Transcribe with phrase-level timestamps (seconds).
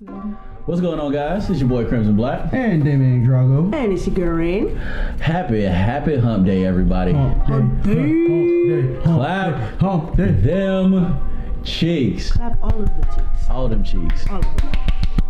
[0.00, 1.48] What's going on, guys?
[1.48, 2.52] It's your boy Crimson Black.
[2.52, 3.74] And Damian Drago.
[3.74, 4.76] And it's your girl Rain.
[4.76, 7.12] Happy, happy hump day, everybody.
[7.12, 7.46] Hump day.
[7.46, 8.94] Hump day.
[9.02, 9.56] Hump Clap.
[9.56, 9.76] day.
[9.78, 10.30] Hump day.
[10.32, 12.30] Them cheeks.
[12.30, 13.48] Clap all of the cheeks.
[13.48, 14.26] All them cheeks.
[14.28, 14.70] All of them.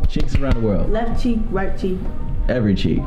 [0.09, 0.91] Cheeks around the world.
[0.91, 2.01] Left cheek, right cheek.
[2.49, 3.03] Every cheek.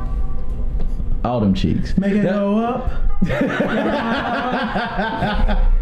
[1.25, 1.97] All them cheeks.
[1.97, 2.89] Make it That- go up.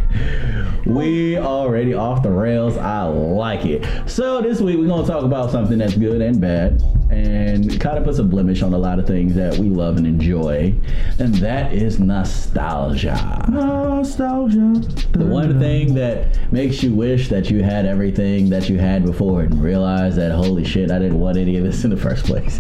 [0.87, 2.77] We already off the rails.
[2.77, 3.85] I like it.
[4.09, 8.05] So this week we're gonna talk about something that's good and bad, and kind of
[8.05, 10.73] puts a blemish on a lot of things that we love and enjoy,
[11.19, 13.45] and that is nostalgia.
[13.49, 14.81] Nostalgia.
[15.11, 19.41] The one thing that makes you wish that you had everything that you had before
[19.41, 22.59] and realize that holy shit, I didn't want any of this in the first place.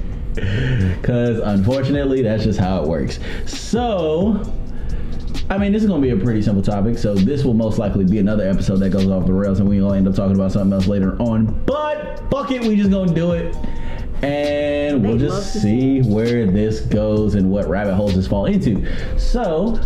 [0.34, 3.18] Because unfortunately, that's just how it works.
[3.46, 4.40] So,
[5.50, 6.96] I mean, this is going to be a pretty simple topic.
[6.96, 9.80] So, this will most likely be another episode that goes off the rails and we're
[9.80, 11.46] going to end up talking about something else later on.
[11.66, 13.56] But, fuck it, we just going to do it.
[14.22, 18.86] And we'll just love see where this goes and what rabbit holes this fall into.
[19.18, 19.80] So,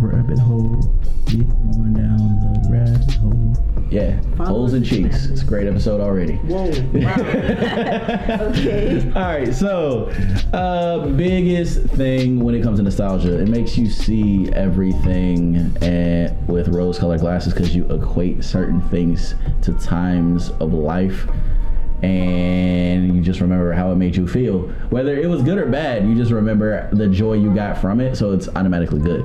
[0.00, 0.80] Rabbit hole.
[1.26, 3.65] Get going down the rabbit hole.
[3.88, 5.02] Yeah, Follow holes and cheeks.
[5.14, 5.26] madness.
[5.30, 6.34] It's a great episode already.
[6.38, 6.64] Whoa.
[6.92, 7.14] Wow.
[8.50, 9.12] okay.
[9.14, 10.10] All right, so
[10.52, 16.66] uh, biggest thing when it comes to nostalgia, it makes you see everything and with
[16.68, 21.28] rose-colored glasses because you equate certain things to times of life,
[22.02, 24.62] and you just remember how it made you feel.
[24.90, 28.16] Whether it was good or bad, you just remember the joy you got from it,
[28.16, 29.24] so it's automatically good.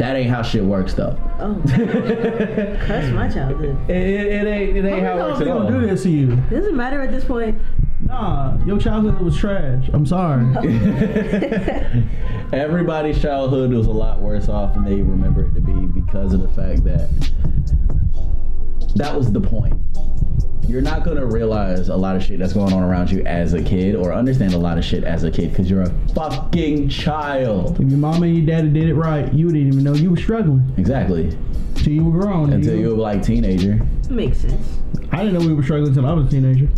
[0.00, 1.14] That ain't how shit works, though.
[1.38, 1.52] Oh.
[1.66, 3.76] That's my childhood.
[3.90, 5.68] It, it, it ain't it ain't how it How works they at all.
[5.70, 6.32] do this to you?
[6.32, 7.60] It Doesn't matter at this point.
[8.04, 9.90] Nah, your childhood was trash.
[9.92, 10.46] I'm sorry.
[12.54, 16.40] Everybody's childhood was a lot worse off than they remember it to be because of
[16.40, 17.10] the fact that
[18.94, 19.74] that was the point.
[20.68, 23.62] You're not gonna realize a lot of shit that's going on around you as a
[23.62, 27.80] kid or understand a lot of shit as a kid because you're a fucking child.
[27.80, 30.16] if your mama and your daddy did it right, you didn't even know you were
[30.16, 31.36] struggling Exactly.
[31.74, 32.52] till you were grown.
[32.52, 33.80] Until you were like teenager.
[34.08, 34.78] Makes sense.
[35.12, 36.68] I didn't know we were struggling until I was a teenager.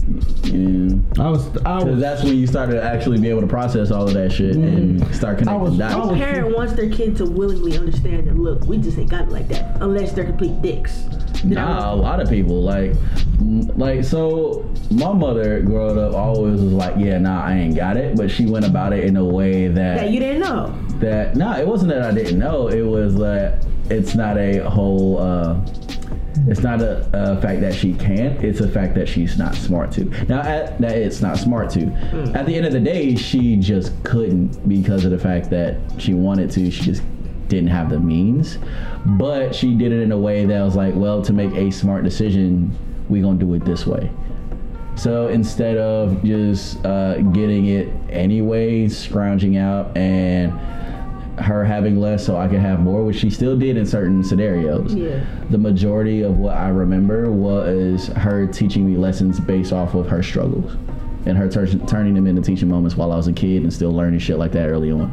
[0.44, 1.22] Yeah.
[1.22, 1.48] I was.
[1.58, 2.00] I 'Cause was.
[2.00, 5.00] that's when you started to actually be able to process all of that shit and
[5.14, 5.48] start Mm-hmm.
[5.50, 5.94] I connecting was- dots.
[5.94, 9.22] I was- Parent wants their kid to willingly understand that look, we just ain't got
[9.22, 9.76] it like that.
[9.82, 11.04] Unless they're complete dicks.
[11.44, 12.94] Nah, a lot of people like,
[13.76, 14.68] like so.
[14.90, 18.46] My mother growing up always was like, "Yeah, nah, I ain't got it," but she
[18.46, 20.74] went about it in a way that That you didn't know.
[21.00, 22.68] that nah, it wasn't that I didn't know.
[22.68, 25.18] It was that it's not a whole.
[25.18, 25.60] uh
[26.48, 28.42] it's not a, a fact that she can't.
[28.42, 30.06] It's a fact that she's not smart to.
[30.28, 31.86] Now, at, that it's not smart to.
[32.34, 36.14] At the end of the day, she just couldn't because of the fact that she
[36.14, 36.68] wanted to.
[36.70, 37.02] She just
[37.52, 38.58] didn't have the means.
[39.04, 42.02] But she did it in a way that was like, well, to make a smart
[42.02, 42.76] decision,
[43.08, 44.10] we gonna do it this way.
[44.96, 50.52] So instead of just uh, getting it anyway, scrounging out and
[51.38, 54.94] her having less so I could have more, which she still did in certain scenarios.
[54.94, 55.24] Yeah.
[55.50, 60.22] The majority of what I remember was her teaching me lessons based off of her
[60.22, 60.72] struggles
[61.24, 63.92] and her tur- turning them into teaching moments while I was a kid and still
[63.92, 65.10] learning shit like that early on.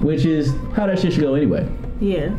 [0.00, 1.68] Which is how that shit should go anyway.
[2.00, 2.34] Yeah.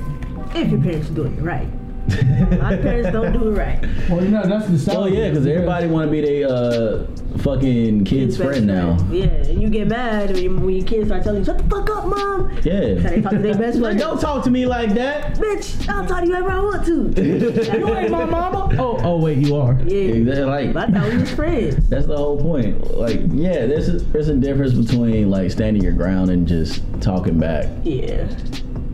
[0.56, 1.68] If your parents are doing it right.
[2.09, 3.79] A lot of parents don't do it right.
[4.09, 7.06] Well, you know, that's the Oh yeah, because everybody want to be their uh,
[7.44, 8.97] fucking kid's Best friend now.
[9.12, 11.63] Yeah, and you get mad when, you, when your kids start telling you, shut the
[11.75, 12.50] fuck up, mom.
[12.50, 12.95] How Yeah.
[12.95, 14.00] they talk to their best Like, friend.
[14.00, 15.35] don't talk to me like that.
[15.35, 17.22] Bitch, I'll talk to you ever I want to.
[17.23, 18.75] You ain't my mama.
[18.79, 19.73] Oh, oh wait, you are.
[19.85, 19.97] Yeah.
[20.16, 20.44] Exactly.
[20.45, 21.75] Like But I thought we was friends.
[21.89, 22.95] that's the whole point.
[22.97, 27.39] Like, yeah, there's a, there's a difference between like standing your ground and just talking
[27.39, 27.68] back.
[27.83, 28.28] Yeah.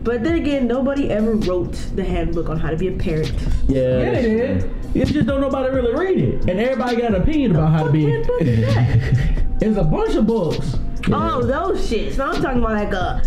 [0.08, 3.30] But then again, nobody ever wrote the handbook on how to be a parent.
[3.68, 3.98] Yeah.
[4.00, 4.70] Yeah, they did.
[4.94, 7.92] It's just don't nobody really read it, and everybody got an opinion about how to
[7.92, 8.06] be.
[8.10, 9.44] handbook is that?
[9.60, 10.78] It's a bunch of books.
[11.12, 12.16] Oh, those shits.
[12.16, 13.20] No, I'm talking about like a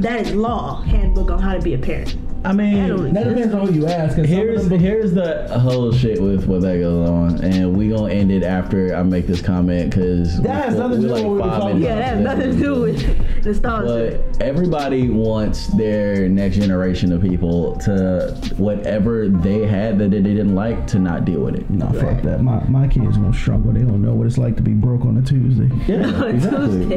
[0.00, 2.16] that is law handbook on how to be a parent.
[2.44, 4.16] I mean, That depends on who you ask.
[4.16, 7.76] 'cause some Here's them books- here's the whole shit with what that goes on, and
[7.76, 11.14] we gonna end it after I make this comment because That has nothing to do
[11.14, 14.20] with what we Yeah, that has nothing to do with nostalgia.
[14.36, 20.54] But everybody wants their next generation of people to whatever they had that they didn't
[20.54, 21.68] like to not deal with it.
[21.70, 22.42] Nah, fuck that.
[22.42, 23.72] My my kids gonna struggle.
[23.72, 26.94] They don't know what it's like to be broke on a Tuesday, Yeah, exactly.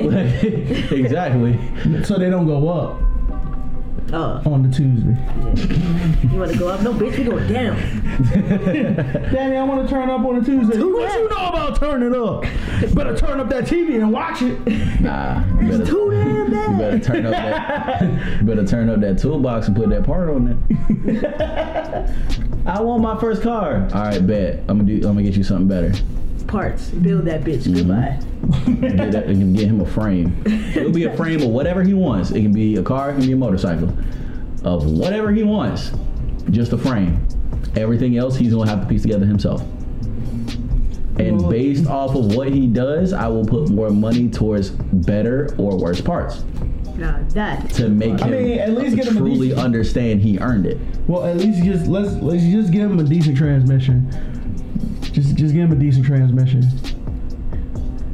[0.92, 1.58] exactly.
[2.04, 3.02] so they don't go up
[4.14, 5.16] Oh, on the Tuesday.
[6.28, 6.82] you want to go up?
[6.82, 7.78] No, bitch, we going down.
[9.32, 10.76] Daddy, I want to turn up on a Tuesday.
[10.76, 11.20] Too what bad.
[11.20, 12.42] you know about turning up?
[12.94, 14.60] Better turn up that TV and watch it.
[15.00, 16.72] Nah, you better, Too damn bad.
[16.72, 18.02] you better turn up that.
[18.42, 20.48] You better turn up that toolbox and put that part on
[21.10, 21.26] it.
[22.68, 23.88] I want my first car.
[23.94, 24.60] All right, bet.
[24.68, 24.96] I'm gonna do.
[25.08, 25.94] I'm gonna get you something better.
[26.52, 26.90] Parts.
[26.90, 27.64] Build that bitch.
[27.64, 27.76] Mm-hmm.
[27.76, 28.98] Goodbye.
[28.98, 30.42] Get, that, and get him a frame.
[30.46, 32.32] It'll be a frame of whatever he wants.
[32.32, 33.12] It can be a car.
[33.12, 33.88] It can be a motorcycle.
[34.66, 35.92] Of whatever he wants.
[36.50, 37.26] Just a frame.
[37.76, 39.62] Everything else he's gonna have to piece together himself.
[41.18, 45.54] And Well- based off of what he does, I will put more money towards better
[45.58, 46.44] or worse parts
[46.98, 47.70] Now that.
[47.72, 50.78] to make I him mean, at least get him truly decent- understand he earned it.
[51.08, 54.08] Well, at least just let's let's just give him a decent transmission.
[55.12, 56.62] Just just give him a decent transmission.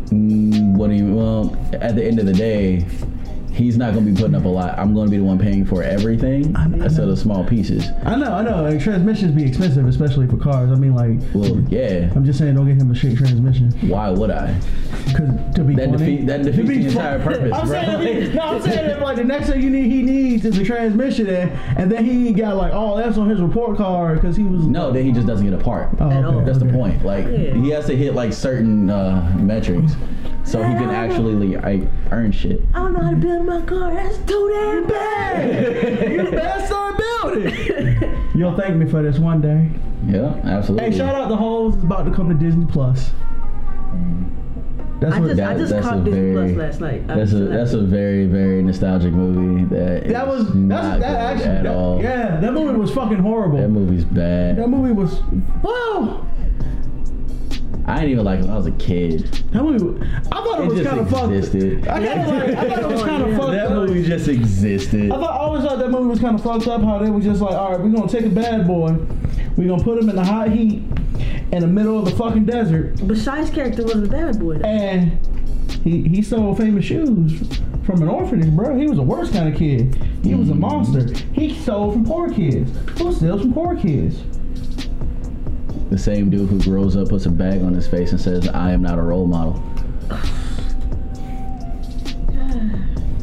[0.09, 1.13] Mm, what do you?
[1.13, 2.85] Well, at the end of the day,
[3.57, 4.77] he's not going to be putting up a lot.
[4.77, 6.85] I'm going to be the one paying for everything I know.
[6.85, 7.89] instead of small pieces.
[8.05, 8.61] I know, I know.
[8.63, 10.71] Like, transmissions be expensive, especially for cars.
[10.71, 12.11] I mean, like, Well, yeah.
[12.15, 13.71] I'm just saying, don't get him a straight transmission.
[13.89, 14.57] Why would I?
[15.07, 17.67] Cause to be That funny, defeat- that to defeats be the entire fun- purpose, I'm
[17.67, 17.81] bro.
[17.81, 20.45] saying, if he- no, I'm saying if like the next thing you need, he needs
[20.45, 24.21] is a transmission, and, and then he got like all F's on his report card
[24.21, 25.89] because he was No, then he just doesn't get a part.
[25.99, 26.35] Oh, At all.
[26.35, 27.03] okay, That's the point.
[27.05, 27.53] Like Yeah.
[27.53, 29.93] he has to hit like certain uh, metrics,
[30.47, 32.61] so he can actually like earn shit.
[32.73, 33.93] I don't know how to build my car.
[33.93, 36.11] That's too damn bad.
[36.11, 38.29] you the best son building.
[38.35, 39.69] You'll thank me for this one day.
[40.05, 40.91] Yeah, absolutely.
[40.91, 43.11] Hey, shout out the Holes is about to come to Disney Plus.
[44.99, 47.03] That's I what just, I just that's a caught Disney very- Plus last night.
[47.07, 49.63] I That's a that's a very very nostalgic movie.
[49.65, 52.01] That that was not that's that good actually at that- all.
[52.01, 53.57] yeah that movie was fucking horrible.
[53.59, 54.55] That movie's bad.
[54.57, 55.21] That movie was
[55.61, 56.25] wow.
[57.87, 59.23] I didn't even like it when I was a kid.
[59.53, 61.31] That movie, I thought it, It was kind of fucked.
[61.33, 61.87] existed.
[61.87, 63.37] I kind of like, I thought it was kind of Yeah.
[63.37, 63.71] fucked That up.
[63.71, 65.11] movie just existed.
[65.11, 66.81] I thought I always thought that movie was kind of fucked up.
[66.83, 68.93] How they were just like, all right, we're gonna take a bad boy,
[69.55, 70.83] we're gonna put him in the hot heat,
[71.53, 74.55] in the middle of the fucking desert, But Shia's character wasn't a bad boy.
[74.57, 74.65] Though.
[74.67, 75.17] and
[75.83, 78.75] he he stole famous shoes from an orphanage, bro.
[78.77, 79.95] He was the worst kind of kid.
[80.23, 80.59] He was a mm-hmm.
[80.59, 81.07] monster.
[81.31, 82.69] He stole from poor kids.
[82.99, 84.21] Who steals from poor kids?
[85.89, 88.71] The same dude who grows up, puts a bag on his face, and says, "I
[88.71, 89.53] am not a role model."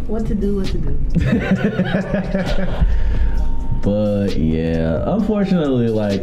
[0.06, 0.56] What to do?
[0.56, 0.98] What to do?
[3.84, 6.22] But yeah, unfortunately, like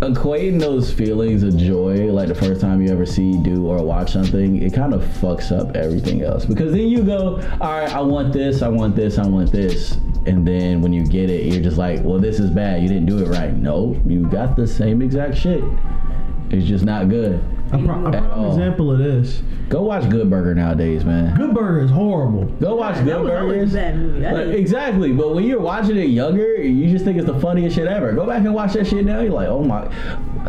[0.00, 4.12] equating those feelings of joy, like the first time you ever see, do, or watch
[4.12, 6.44] something, it kind of fucks up everything else.
[6.44, 9.96] Because then you go, all right, I want this, I want this, I want this.
[10.24, 12.82] And then when you get it, you're just like, well, this is bad.
[12.82, 13.52] You didn't do it right.
[13.56, 15.64] No, you got the same exact shit.
[16.52, 17.42] It's just not good.
[17.72, 18.50] A, pro- a prime all.
[18.50, 19.42] example of this.
[19.70, 21.34] Go watch Good Burger nowadays, man.
[21.34, 22.44] Good Burger is horrible.
[22.44, 23.72] Go watch that Good was always Burgers.
[23.72, 24.26] a bad movie.
[24.26, 27.76] I Like, exactly, but when you're watching it younger, you just think it's the funniest
[27.76, 28.12] shit ever.
[28.12, 29.20] Go back and watch that shit now.
[29.20, 29.88] You're like, oh my,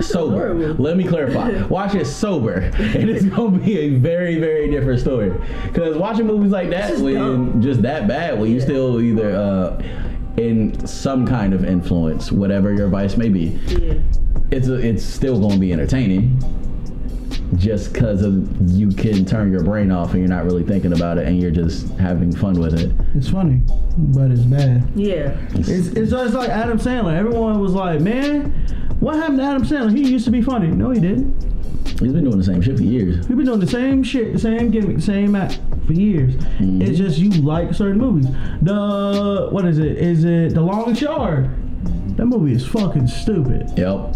[0.01, 0.73] sober.
[0.73, 1.63] Let me clarify.
[1.67, 5.31] Watch it sober, and it's gonna be a very, very different story.
[5.63, 7.61] Because watching movies like that, This is when dumb.
[7.61, 8.63] just that bad, when you Yeah.
[8.65, 9.81] still either uh,
[10.35, 13.94] in some kind of influence, whatever your vice may be, yeah.
[14.53, 16.39] It's a, it's still gonna be entertaining.
[17.55, 21.17] Just because of you can turn your brain off and you're not really thinking about
[21.17, 22.91] it and you're just having fun with it.
[23.15, 23.61] It's funny,
[23.97, 24.89] but it's bad.
[24.95, 25.35] Yeah.
[25.51, 27.15] It's, it's just like Adam Sandler.
[27.15, 28.51] Everyone was like, man,
[29.00, 29.95] what happened to Adam Sandler?
[29.95, 30.67] He used to be funny.
[30.67, 31.33] No, he didn't.
[31.99, 33.17] He's been doing the same shit for years.
[33.17, 36.35] He's been doing the same shit, the same gimmick, same act for years.
[36.35, 36.81] Mm-hmm.
[36.81, 38.27] It's just you like certain movies.
[38.61, 39.97] The what is it?
[39.97, 41.49] Is it The Longest Yard?
[42.15, 43.71] That movie is fucking stupid.
[43.77, 44.15] Yep.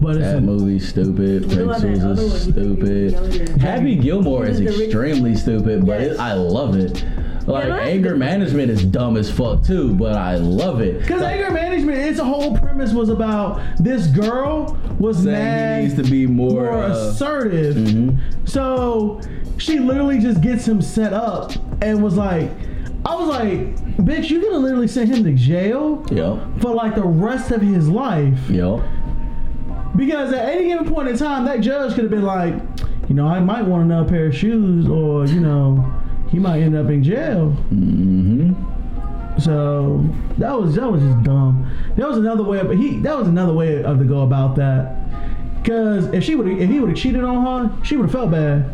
[0.00, 1.46] But it's That a, movie's stupid.
[1.46, 2.76] What about Prince that was other one?
[2.76, 3.60] stupid.
[3.60, 6.14] Happy Gilmore is Who's the rich- extremely stupid, but Yes.
[6.14, 7.04] it, I love it.
[7.46, 7.88] Like right.
[7.88, 11.00] anger management is dumb as fuck too, but I love it.
[11.00, 15.88] Because Like, anger management, its whole premise was about this girl was saying mad, he
[15.88, 16.64] needs to be more.
[16.64, 17.76] more uh, assertive.
[17.76, 18.18] mhm.
[18.44, 19.20] So
[19.58, 22.50] she literally just gets him set up and was like,
[23.04, 26.60] I was like, bitch, you gonna literally send him to jail Yep.
[26.60, 28.38] for like the rest of his life.
[28.48, 28.80] Yep.
[29.96, 32.54] Because at any given point in time, that judge could have been like,
[33.08, 35.92] you know, I might want another pair of shoes, or you know,
[36.30, 37.56] he might end up in jail.
[37.72, 38.52] Mm-hmm.
[39.40, 40.04] So
[40.38, 41.68] that was that was just dumb.
[41.96, 42.60] That was another way.
[42.60, 44.96] Of, he that was another way of to go about that.
[45.64, 48.30] Cause if she would if he would have cheated on her, she would have felt
[48.30, 48.64] bad.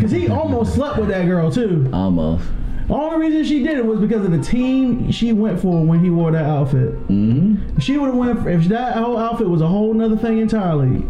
[0.00, 1.88] Cause he almost slept with that girl too.
[1.92, 2.44] Almost.
[2.88, 5.98] The only reason she did it was because of the team she went for when
[6.00, 6.92] he wore that outfit.
[7.08, 10.38] hmm she would have went for, if that whole outfit was a whole nother thing
[10.38, 11.04] entirely.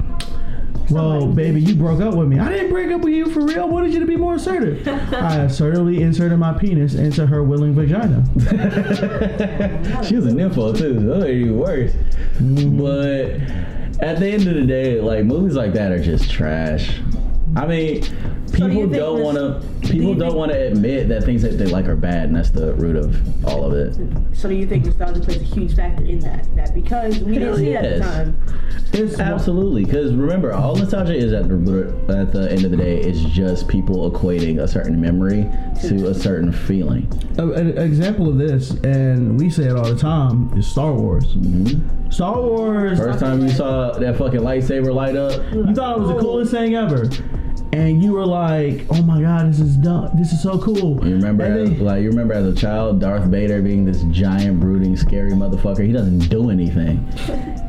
[0.91, 2.39] Well, baby, you broke up with me.
[2.39, 3.63] I didn't break up with you for real.
[3.63, 4.87] I wanted you to be more assertive.
[5.13, 8.25] I assertively inserted my penis into her willing vagina.
[10.05, 10.95] she was a nympho too.
[11.01, 11.93] So that even worse.
[12.41, 17.01] But at the end of the day, like movies like that are just trash.
[17.57, 18.03] I mean,
[18.53, 19.63] people you think don't want to.
[19.97, 22.37] Do People you don't want to admit that things that they like are bad, and
[22.37, 23.97] that's the root of all of it.
[24.37, 26.55] So do you think nostalgia plays a huge factor in that?
[26.57, 28.47] That because we Hell didn't see it at the time.
[28.93, 31.57] It's Absolutely, because remember, all nostalgia is at the
[32.09, 35.51] at the end of the day is just people equating a certain memory
[35.83, 37.09] to a certain feeling.
[37.39, 41.35] a- an example of this, and we say it all the time, is Star Wars.
[41.35, 42.11] Mm-hmm.
[42.11, 42.99] Star Wars.
[42.99, 46.51] First time you saw that fucking lightsaber light up, You thought it was the coolest
[46.53, 47.09] thing ever.
[47.77, 50.09] And you were like, "Oh my god, this is dumb.
[50.15, 53.61] This is so cool." you remember, as, like you remember as a child, Darth Vader
[53.61, 55.85] being this giant, brooding, scary motherfucker.
[55.85, 57.07] He doesn't do anything.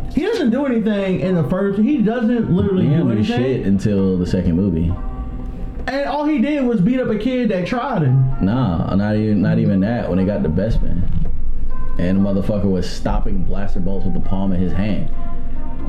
[0.16, 1.82] he doesn't do anything in the first.
[1.82, 3.26] He doesn't literally He do anything.
[3.26, 4.94] shit until the second movie.
[5.88, 8.34] And all he did was beat up a kid that tried him.
[8.42, 10.08] Nah, not even not even that.
[10.08, 11.04] When they got the best man,
[12.00, 15.14] and the motherfucker was stopping blaster bolts with the palm of his hand.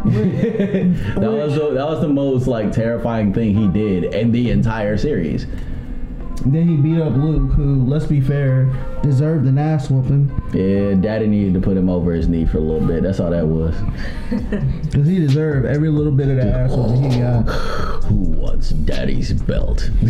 [0.04, 4.96] That was the, that was the most like terrifying thing he did in the entire
[4.96, 5.46] series.
[6.46, 11.26] Then he beat up Luke, who, let's be fair, deserved an ass whooping Yeah, Daddy
[11.26, 13.02] needed to put him over his knee for a little bit.
[13.02, 13.74] That's all that was.
[14.84, 17.42] because he deserved every little bit of that ass whooping he got.
[18.04, 19.90] Who wants Daddy's belt?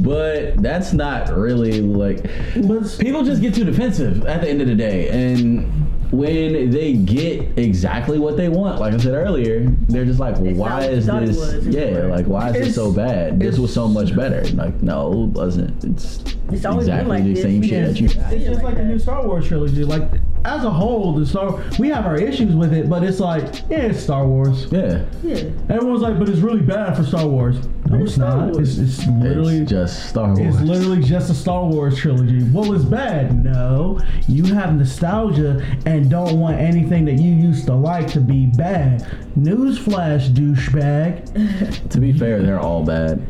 [0.00, 2.22] but that's not really like
[2.54, 6.92] But people just get too defensive at the end of the day and when they
[6.92, 11.12] get exactly what they want like i said earlier they're just like why is you
[11.12, 14.14] thought it this was, yeah like why is it so bad this was so much
[14.14, 16.18] better like no it wasn't it's,
[16.50, 17.42] It's exactly like the this.
[17.42, 17.86] same shit Yeah.
[17.88, 19.84] that you It's just like like the new Star Wars trilogy.
[19.84, 20.02] Like
[20.44, 23.88] as a whole, the Star we have our issues with it, but it's like yeah,
[23.88, 24.66] it's Star Wars.
[24.70, 25.44] yeah Yeah.
[25.70, 27.56] Everyone's like, but it's really bad for Star Wars.
[27.92, 28.56] No, It's it's Star not.
[28.60, 32.42] It's, it's literally it's just star wars It's literally just a Star Wars trilogy.
[32.44, 33.44] What was bad?
[33.44, 38.46] No, you have nostalgia and don't want anything that you used to like to be
[38.46, 39.02] bad.
[39.38, 41.88] Newsflash, douchebag.
[41.90, 43.20] to be fair they're all bad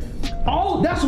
[0.47, 1.03] Oh, that's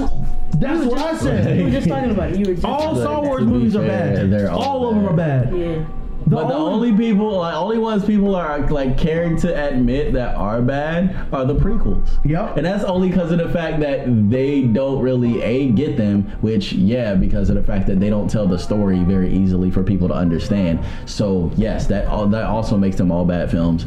[0.57, 1.57] that's what I said.
[1.59, 2.39] You were just talking about it.
[2.39, 4.31] You were just All Star Wars To be movies are bad.
[4.31, 5.51] they're all all of them are bad.
[5.51, 5.59] bad.
[5.59, 5.85] Yeah.
[6.26, 10.35] The but the only people, like only ones people are like caring to admit that
[10.37, 12.19] are bad are the prequels.
[12.25, 12.57] Yep.
[12.57, 16.73] And that's only because of the fact that they don't really a get them, which
[16.73, 20.09] yeah, because of the fact that they don't tell the story very easily for people
[20.09, 20.81] to understand.
[21.04, 23.87] So yes, that all that also makes them all bad films.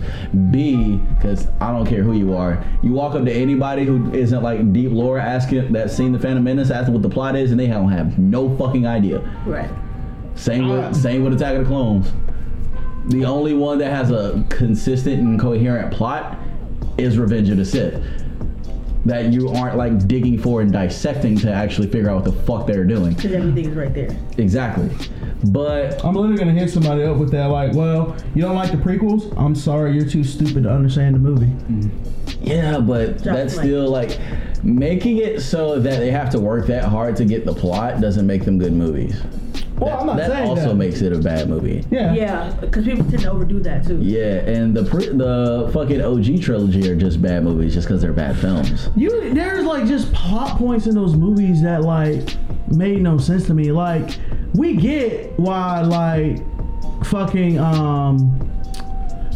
[0.52, 4.44] B, because I don't care who you are, you walk up to anybody who isn't
[4.44, 7.60] like deep lore asking that seen the Phantom Menace, ask what the plot is, and
[7.60, 9.20] they don't have no fucking idea.
[9.46, 9.70] Right.
[10.36, 12.12] Same with Uh, same with Attack of the Clones.
[13.08, 16.38] The only one that has a consistent and coherent plot
[16.98, 18.04] is Revenge of the Sith.
[19.06, 22.68] That you aren't like digging for and dissecting to actually figure out what the fuck
[22.68, 23.14] they're doing.
[23.14, 24.10] Because everything is right there.
[24.38, 24.90] Exactly.
[25.46, 28.78] But I'm literally gonna hit somebody up with that, like, well, you don't like the
[28.78, 29.34] prequels?
[29.38, 31.46] I'm sorry, you're too stupid to understand the movie.
[31.46, 32.44] Mm-hmm.
[32.44, 34.20] yeah, but Drop that's the still like
[34.64, 38.28] making it so that they have to work that hard to get the plot doesn't
[38.28, 39.22] make them good movies.
[39.78, 40.76] Well, that I'm not that saying also that.
[40.76, 41.84] makes it a bad movie.
[41.92, 42.14] Yeah.
[42.14, 44.00] Yeah, because people tend to overdo that too.
[44.02, 48.14] Yeah, and the pre- the fucking OG trilogy are just bad movies just because they're
[48.14, 48.90] bad films.
[48.96, 52.36] You there's like just plot points in those movies that like
[52.70, 53.72] made no sense to me.
[53.72, 54.18] Like
[54.54, 56.40] we get why like
[57.06, 58.57] fucking um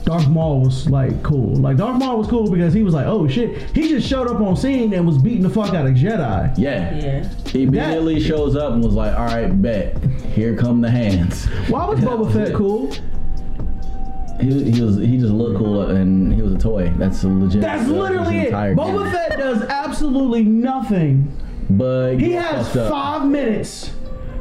[0.04, 1.56] Darth Maul was like cool.
[1.56, 4.40] Like Darth Maul was cool because he was like, oh shit, he just showed up
[4.42, 6.54] on scene and was beating the fuck out of Jedi.
[6.58, 6.96] Yeah.
[6.96, 7.30] Yeah.
[7.48, 9.98] He immediately shows up and was like, all right, bet.
[10.34, 11.46] Here come the hands.
[11.70, 12.92] Why was That Boba Fett cool?
[14.40, 16.90] He, he was he just looked cool and he was a toy.
[16.98, 17.62] That's a legit.
[17.62, 18.48] That's uh, literally his it.
[18.48, 19.14] entire Boba gimmick.
[19.14, 21.38] Fett does absolutely nothing.
[21.70, 23.92] But He has fucked up five minutes.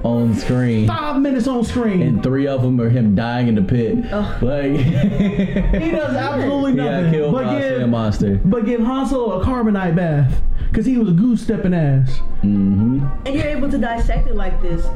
[0.03, 0.87] On screen.
[0.89, 2.03] Five minutes on screen.
[2.03, 3.99] And three of them are him dying in the pit.
[4.13, 4.43] Ugh.
[4.43, 7.13] Like he does absolutely he got nothing.
[7.13, 8.41] killed but by a monster.
[8.45, 12.19] but give Han Solo a carbonite bath because he was a goose stepping ass.
[12.43, 14.87] hmm And you're able to dissect it like this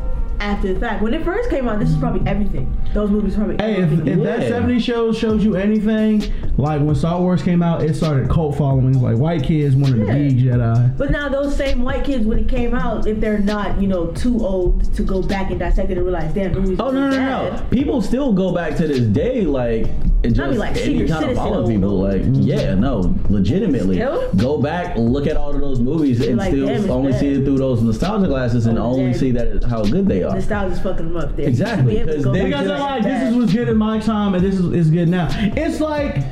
[0.45, 1.03] after the fact.
[1.03, 2.71] When it first came out, this is probably everything.
[2.93, 4.09] Those movies probably Hey, if, everything.
[4.09, 4.49] if that Yeah.
[4.49, 6.23] 70 show shows you anything,
[6.59, 8.99] like when Star Wars came out, it started cult followings.
[8.99, 10.97] Like white kids wanted to be Jedi.
[10.99, 14.07] But now those same white kids, when it came out, if they're not, you know,
[14.09, 17.09] too old to go back and dissect it and realize, damn, the movie's Oh no
[17.11, 17.67] no no!
[17.71, 19.87] People still go back to this day, like
[20.25, 21.91] and just mean, like, any senior kind of citizen follow old, people.
[21.91, 22.11] old.
[22.13, 22.43] Like mm-hmm.
[22.43, 24.33] yeah, no, legitimately Still?
[24.37, 27.21] go back, look at all of those movies, and like, still only bad.
[27.21, 29.15] see it through those nostalgia glasses, and Oh, only damn.
[29.15, 30.34] see that how good they are.
[30.35, 31.49] Nostalgia's fucking them up there.
[31.49, 33.23] Exactly, You should be able to 'cause go they Because and they're just- like, this
[33.31, 35.29] is what's good in my time and this is, is good now.
[35.57, 36.23] It's like,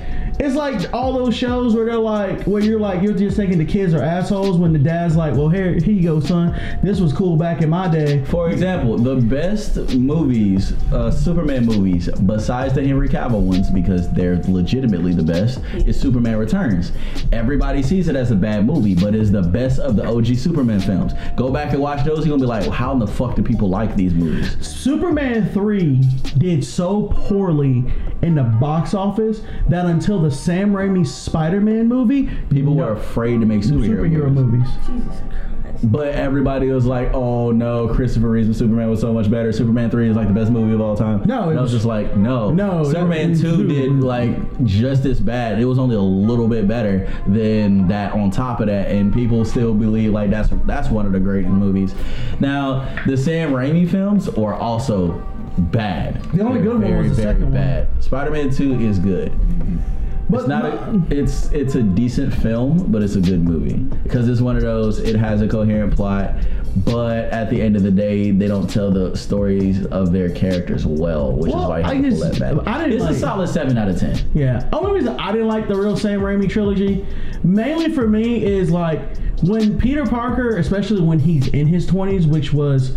[0.42, 3.64] It's like all those shows where they're like, where you're like, you're just thinking the
[3.64, 6.52] kids are assholes when the dad's like, well, here, here you go, son.
[6.82, 8.24] This was cool back in my day.
[8.24, 14.42] For example, the best movies, uh, Superman movies, besides the Henry Cavill ones, because they're
[14.48, 16.90] legitimately the best, is Superman Returns.
[17.30, 20.80] Everybody sees it as a bad movie, but it's the best of the OG Superman
[20.80, 21.12] films.
[21.36, 23.68] Go back and watch those, you're gonna be like, how in the fuck do people
[23.68, 24.56] like these movies?
[24.66, 26.00] Superman 3
[26.38, 27.84] did so poorly
[28.22, 33.40] in the box office that until the Sam Raimi Spider Man movie, People were afraid
[33.40, 34.60] to make superhero, superhero movies.
[34.60, 34.70] movies.
[34.86, 35.90] Jesus Christ.
[35.90, 39.50] But everybody was like, "Oh no, Christopher Reeve's Superman was so much better.
[39.52, 41.72] Superman three is like the best movie of all time." No, it and I was
[41.72, 45.58] was- just like, "No, No, Superman two did like just as bad.
[45.60, 48.12] It was only a little bit better than that.
[48.12, 51.46] On top of that, and people still believe like that's that's one of the great
[51.46, 51.94] movies.
[52.38, 55.20] Now, the Sam Raimi films are also
[55.58, 56.22] bad.
[56.32, 58.02] The only They're good one very, was the very second one.
[58.02, 59.32] Spider-Man two is good.
[60.32, 60.64] But It's not.
[60.64, 64.62] A, it's it's a decent film, but it's a good movie because it's one of
[64.62, 64.98] those.
[64.98, 66.34] It has a coherent plot,
[66.86, 70.86] but at the end of the day, they don't tell the stories of their characters
[70.86, 72.66] well, which Well, is why you I have to pull just- that back.
[72.66, 74.16] I didn't it's like- a solid seven out of ten.
[74.34, 74.66] Yeah.
[74.72, 77.04] Only reason I didn't like the real Sam Raimi trilogy,
[77.44, 79.00] mainly for me, is like
[79.42, 82.96] when Peter Parker, especially when he's in his twenties, which was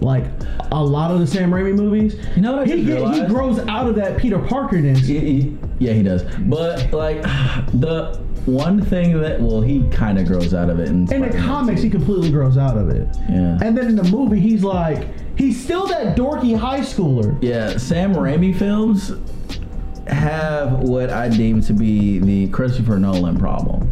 [0.00, 0.24] like
[0.70, 2.16] a lot of the Sam Raimi movies.
[2.36, 4.98] You know what I he, get- he grows out of that Peter Parkerness.
[4.98, 6.24] He- he- yeah, he does.
[6.40, 7.22] But like
[7.74, 11.38] the one thing that well, he kind of grows out of it in, In the
[11.38, 13.08] comics, he completely grows out of it.
[13.28, 13.58] Yeah.
[13.62, 17.36] And then in the movie, he's like, he's still that dorky high schooler.
[17.42, 19.12] Yeah, Sam Raimi films
[20.06, 23.82] have what I deem to be the Christopher Nolan problem.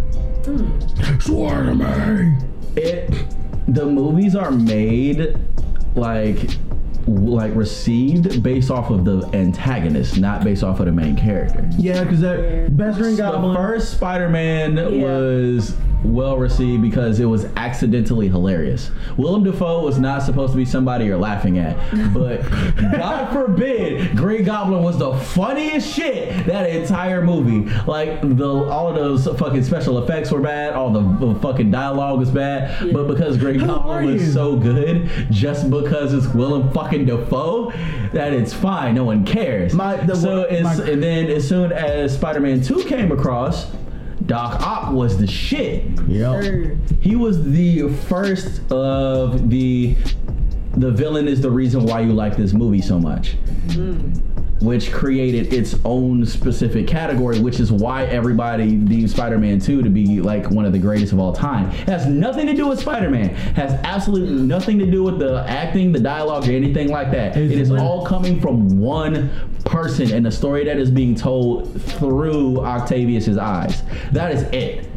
[0.45, 1.19] Hmm.
[1.21, 2.53] Spider-Man.
[2.77, 3.27] it
[3.69, 5.37] the movies are made
[5.97, 6.57] like
[7.07, 11.69] like received based off of the antagonist, not based off of the main character.
[11.79, 15.03] Yeah, because that best Green The first Spider-Man Yeah.
[15.03, 15.75] was
[16.05, 18.91] well received because it was accidentally hilarious.
[19.17, 21.77] Willem Dafoe was not supposed to be somebody you're laughing at,
[22.15, 22.43] but
[22.93, 27.71] God forbid Green Goblin was the funniest shit that entire movie.
[27.87, 32.19] Like the all of those fucking special effects were bad, all the, the fucking dialogue
[32.19, 37.07] was bad, but because Green Who Goblin was so good, just because it's Willem fucking
[37.07, 37.71] Dafoe,
[38.13, 38.95] that it's fine.
[38.95, 39.75] No one cares.
[39.75, 43.71] My- the- so my- and then as soon as Spider-Man 2 came across,
[44.25, 45.85] Doc Ock was the shit.
[46.09, 46.45] Yep.
[46.45, 49.95] Er, He was the first of the
[50.77, 53.37] the villain is the reason why you like this movie so much.
[54.61, 60.23] Which created its own specific category, which is why everybody deems Spider-Man 2 to be
[60.23, 61.69] like one of the greatest of all time.
[61.71, 63.35] It has nothing to do with Spider-Man.
[63.55, 67.37] Has absolutely nothing to do with the acting, the dialogue, or anything like that.
[67.37, 69.29] Is it is it- all coming from one
[69.67, 73.83] person and a story that is being told through Octavius's eyes.
[74.13, 74.89] That is it.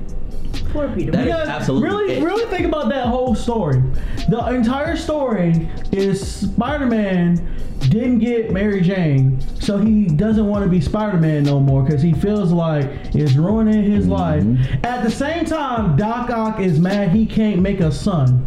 [0.72, 1.12] poor Peter.
[1.12, 2.24] That is Because absolutely really, it.
[2.24, 3.82] really think about that whole story.
[4.30, 10.82] The entire story is Spider-Man didn't get Mary Jane, so he doesn't want to be
[10.82, 14.12] Spider-Man no more because he feels like it's ruining his Mm-hmm.
[14.62, 14.84] life.
[14.84, 18.46] At the same time, Doc Ock is mad he can't make a son.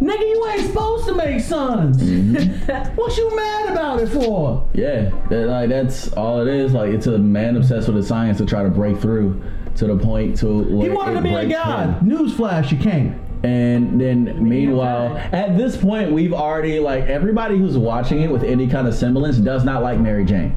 [0.00, 2.02] Nigga, you ain't supposed to make sons.
[2.02, 2.94] Mm-hmm.
[2.96, 4.68] what you mad about it for?
[4.74, 6.72] Yeah, that, like that's all it is.
[6.72, 9.40] Like it's a man obsessed with the science to try to break through
[9.76, 12.00] to the point to He wanted to be a god.
[12.00, 13.16] Newsflash, you can't.
[13.44, 18.68] And then meanwhile, at this point, we've already like everybody who's watching it with any
[18.68, 20.56] kind of semblance does not like Mary Jane.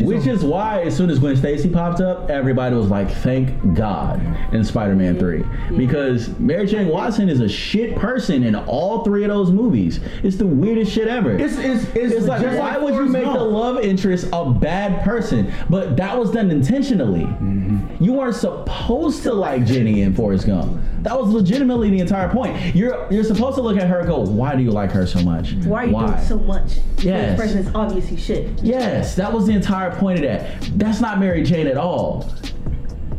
[0.00, 4.20] Which is why, as soon as Gwen Stacy popped up, everybody was like, "Thank God!"
[4.52, 5.44] in Spider-Man Three,
[5.76, 10.00] because Mary Jane Watson is a shit person in all three of those movies.
[10.22, 11.32] It's the weirdest shit ever.
[11.32, 15.04] It's it's it's, It's like, why like would you make the love interest a bad
[15.04, 15.52] person?
[15.68, 17.24] But that was done intentionally.
[17.24, 18.02] Mm-hmm.
[18.02, 20.80] You weren't supposed to like Jenny in Forrest Gump.
[21.02, 22.74] That was legitimately the entire point.
[22.74, 25.20] You're you're supposed to look at her and go, why do you like her so
[25.22, 25.52] much?
[25.54, 26.78] Why are you doing so much?
[26.98, 27.36] Yes.
[27.36, 28.62] This person is obviously shit.
[28.62, 30.70] Yes, that was the entire point of that.
[30.78, 32.30] That's not Mary Jane at all.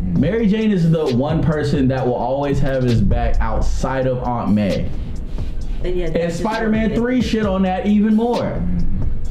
[0.01, 4.51] Mary Jane is the one person that will always have his back outside of Aunt
[4.51, 4.89] May.
[5.83, 8.63] And yeah, And Spider-Man 3 shit on that even more.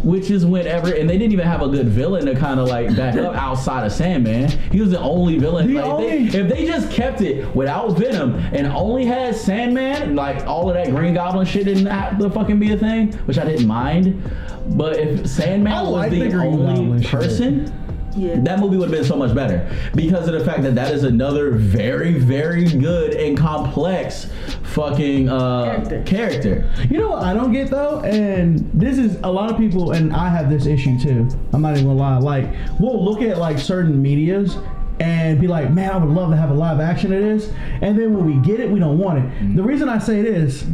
[0.03, 2.97] Which is whenever, and they didn't even have a good villain to kind of like
[2.97, 4.51] back up outside of Sandman.
[4.73, 5.69] He was the only villain.
[5.69, 9.37] The like, if only- they, if they just kept it without Venom and only had
[9.37, 13.13] Sandman, like all of that Green Goblin shit didn't have to fucking be a thing,
[13.27, 14.23] which I didn't mind.
[14.71, 17.73] But if Sandman I was like the, the only Goblin shit.
[18.17, 18.37] Yeah.
[18.41, 21.05] That movie would have been so much better because of the fact that that is
[21.05, 24.31] another very, very good and complex
[24.65, 26.03] fucking uh, Character.
[26.05, 26.71] character.
[26.91, 30.13] You know what I don't get though, and this is a lot of people, and
[30.15, 31.29] I have this issue too.
[31.53, 32.19] I'm not even gonna lie.
[32.19, 34.57] Like, we'll look at like certain medias
[35.01, 37.99] and be like, man, I would love to have a live action of this, and
[37.99, 39.57] then when we get it, we don't want it.
[39.57, 40.65] The reason I say this,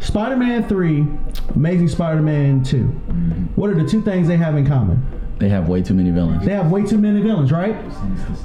[0.00, 1.06] Spider-Man Three,
[1.54, 2.82] Amazing Spider-Man 2
[3.56, 5.02] What are the two things they have in common?
[5.38, 6.44] They have way too many villains.
[6.44, 7.76] They have way too many villains, right?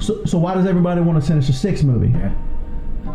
[0.00, 2.14] So, so why does everybody want a Sinister Six movie?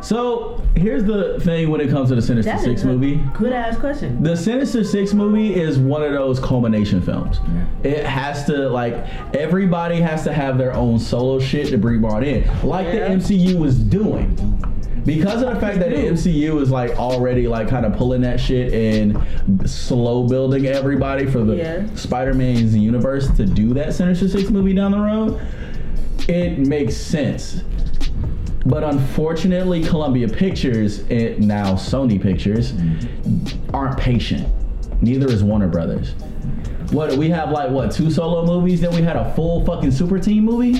[0.01, 3.15] So here's the thing when it comes to the Sinister That Six is a movie.
[3.33, 4.21] Good ass question.
[4.21, 7.39] The Sinister Six movie is one of those culmination films.
[7.83, 8.93] It has to like
[9.33, 13.07] everybody has to have their own solo shit to be brought in, like Yeah.
[13.09, 14.37] the MCU was doing.
[15.05, 18.39] Because of the fact that the MCU is like already like kind of pulling that
[18.39, 21.85] shit and slow building everybody for the Yeah.
[21.95, 25.39] Spider-Man's universe to do that Sinister Six movie down the road,
[26.27, 27.61] it makes sense.
[28.65, 32.73] But unfortunately, Columbia Pictures and now Sony Pictures
[33.73, 34.47] aren't patient.
[35.03, 36.13] Neither is Warner Brothers.
[36.91, 38.81] What we have like what two solo movies?
[38.81, 40.79] Then we had a full fucking super team movie.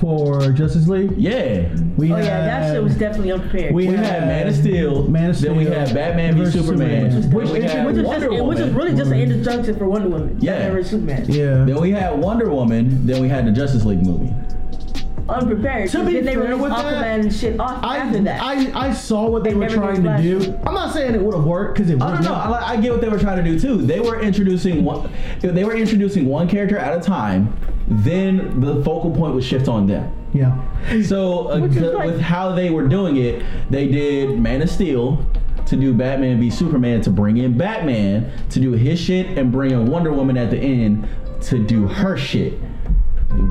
[0.00, 3.74] For Justice League, Yeah, we Oh yeah, that had- shit was definitely unprepared.
[3.74, 5.08] we we had Man of Steel.
[5.08, 7.10] Man of Then we had Batman v Superman.
[7.22, 7.32] Superman.
[7.32, 10.36] Which, we which, which is just, which is really just an introduction for Wonder Woman.
[10.40, 10.58] Yeah.
[10.68, 11.24] Batman Superman.
[11.28, 11.64] yeah.
[11.64, 13.06] Then we had Wonder Woman.
[13.06, 14.32] Then we had the Justice League movie.
[15.28, 15.88] Unprepared.
[15.90, 18.42] To be then they fair released with Aquaman that, and shit off I, after that.
[18.42, 20.58] I I saw what they They were trying to do.
[20.66, 22.34] I'm not saying it would have worked because it I don't know.
[22.34, 23.76] I, I get what they were trying to do too.
[23.80, 25.08] They were introducing one.
[25.40, 27.56] They were introducing one character at a time.
[27.90, 30.12] Then the focal point would shift on them.
[30.32, 30.56] Yeah.
[31.02, 34.62] So uh, Which is the- like- with how they were doing it, they did Man
[34.62, 35.24] of Steel
[35.66, 39.72] to do Batman v Superman to bring in Batman to do his shit and bring
[39.72, 41.06] in Wonder Woman at the end
[41.42, 42.54] to do her shit.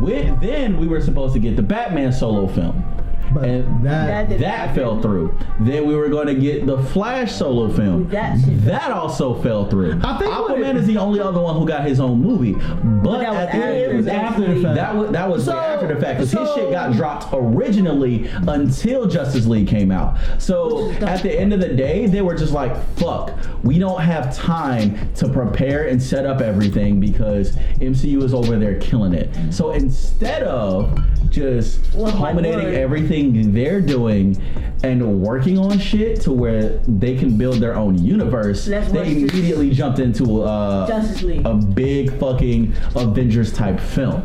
[0.02, 2.84] With, then we were supposed to get the Batman solo film.
[3.32, 5.38] But and that, That that fell through.
[5.60, 8.10] Then we were going to get the Flash solo film.
[8.10, 10.00] That That also fell through.
[10.04, 13.20] I think Aquaman it- is the only other one who got his own movie, but,
[13.20, 14.06] was at the end,
[14.50, 14.76] after the fact.
[14.76, 19.06] that was that was So- after the fact because his shit got dropped originally until
[19.08, 20.18] Justice League came out.
[20.38, 21.10] So Which is dumb.
[21.10, 23.32] at the end of the day, they were just like, "Fuck,
[23.64, 28.76] we don't have time to prepare and set up everything because MCU is over there
[28.76, 30.90] killing it." So instead of
[31.30, 34.36] just my culminating everything they're doing
[34.84, 39.08] and working on shit to where they can build their own universe, Let's they rush
[39.10, 41.46] this- immediately jumped into uh, Justice League.
[41.46, 44.22] a big fucking Avengers type film.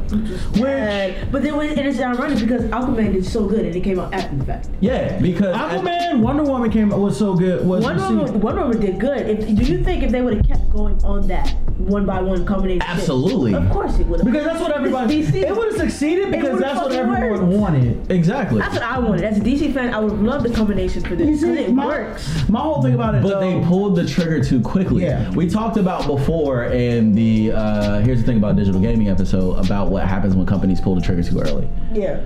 [0.64, 3.99] And- but then when, and it's ironic because Aquaman did so good and it came
[3.99, 4.69] out after the fact.
[4.81, 7.67] Yeah, because Aquaman, Wonder Woman came was so good.
[7.67, 9.29] Was Wonder received- Woman, Wonder Woman did good.
[9.29, 11.55] If, do you think if they would have kept going on that
[11.87, 12.81] one by one combination?
[12.81, 13.55] shit, Absolutely.
[13.55, 14.27] Of course it would have.
[14.27, 15.23] because that's what everybody.
[15.23, 15.35] DC.
[15.35, 17.42] It would have succeeded because that's what everyone worked.
[17.44, 18.11] wanted.
[18.11, 18.59] exactly.
[18.61, 19.25] That's what I wanted.
[19.25, 22.49] As a DC fan, I would love the combination for this because it my, works.
[22.49, 25.05] My whole thing about it, But though, they pulled the trigger too quickly.
[25.05, 25.31] Yeah.
[25.31, 29.88] We talked about before in the uh, here's the thing about digital gaming episode about
[29.90, 31.68] what happens when companies pull the trigger too early.
[31.92, 32.20] Yeah.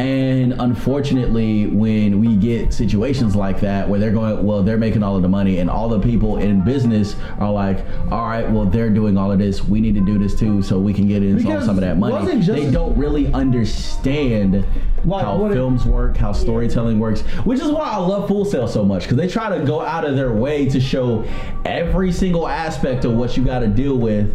[0.00, 5.14] And unfortunately, when we get situations like that where they're going, well, they're making all
[5.14, 8.88] of the money, and all the people in business are like, all right, well, they're
[8.88, 9.62] doing all of this.
[9.62, 11.98] We need to do this too, so we can get in Because some of that
[11.98, 12.40] money.
[12.40, 14.64] They don't really understand
[15.04, 18.46] Like, how what it- films work, how storytelling works, which is why I love Full
[18.46, 21.24] Sail so much because they try to go out of their way to show
[21.66, 24.34] every single aspect of what you got to deal with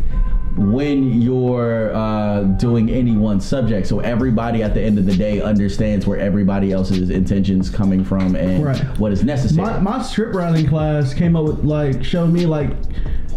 [0.57, 5.41] when you're uh, doing any one subject so everybody at the end of the day
[5.41, 8.77] understands where everybody else's intentions coming from and Right.
[8.97, 12.69] what is necessary my, my script writing class came up with like showed me like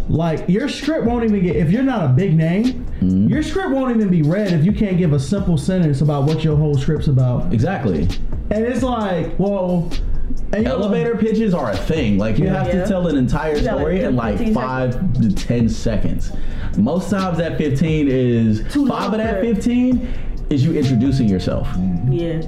[0.08, 3.28] like your script won't even get if you're not a big name Mm-hmm.
[3.28, 6.42] your script won't even be read if you can't give a simple sentence about what
[6.42, 8.02] your whole script's about exactly
[8.50, 9.88] and it's like well
[10.52, 12.64] and you elevator pitches are a thing like you Yeah.
[12.64, 12.82] have Yeah.
[12.84, 16.32] to tell an entire You got, like, story in like 15 five to 10 seconds
[16.76, 20.06] most times that 15 is Too five of that 15
[20.50, 21.68] is you introducing yourself
[22.10, 22.40] Yeah.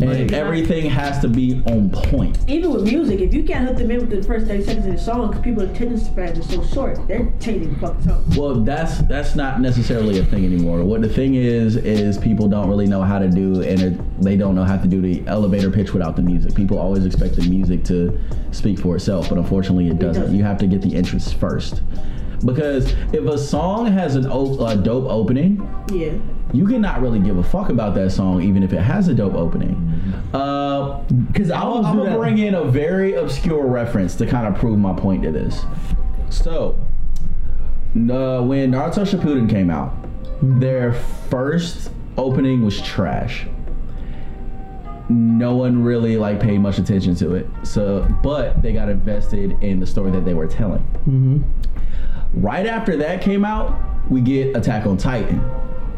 [0.00, 3.78] And Like- everything has to be on point Even with music, if you can't hook
[3.78, 6.42] them in with the first 30 seconds of the song, because people's attention spans are
[6.42, 8.24] so short, they're changing the fucking song.
[8.36, 10.84] Well, that's that's not necessarily a thing anymore.
[10.84, 14.36] What the thing is is people don't really know how to do, and it, they
[14.36, 16.54] don't know how to do the elevator pitch without the music.
[16.54, 18.18] People always expect the music to
[18.52, 20.22] speak for itself, but unfortunately, it doesn't.
[20.22, 20.36] doesn't.
[20.36, 21.82] You have to get the interest first,
[22.44, 26.10] because if a song has an o- a dope opening, Yeah.
[26.52, 29.34] You cannot really give a fuck about that song, even if it has a dope
[29.34, 29.74] opening.
[30.32, 32.18] Uh, because I I'm, always I'm gonna that.
[32.18, 35.64] bring in a very obscure reference to kind of prove my point to this.
[36.30, 36.78] So,
[37.96, 39.94] uh, when Naruto Shippuden came out,
[40.40, 43.46] their first opening was trash.
[45.08, 47.46] No one really like paid much attention to it.
[47.62, 50.82] So, but they got invested in the story that they were telling.
[51.08, 51.42] Mm-hmm.
[52.34, 53.78] Right after that came out,
[54.10, 55.40] we get Attack on Titan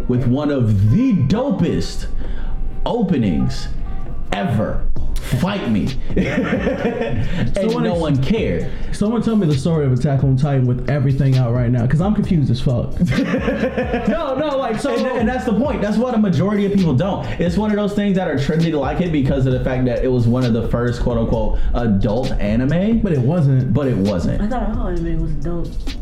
[0.09, 2.09] with one of the dopest
[2.85, 3.69] openings
[4.33, 4.85] ever.
[5.41, 5.89] Fight me.
[6.17, 8.71] and Someone no ex- one cared.
[8.93, 12.01] Someone tell me the story of Attack on Titan with everything out right now, because
[12.01, 12.99] I'm confused as fuck.
[14.09, 14.95] no, no, like so.
[14.97, 15.83] And, and that's the point.
[15.83, 17.27] That's what a majority of people don't.
[17.39, 19.85] It's one of those things that are trendy to like it because of the fact
[19.85, 23.75] that it was one of the first quote unquote adult anime, but it wasn't.
[23.75, 24.41] but it wasn't.
[24.41, 25.97] I thought all anime was adult.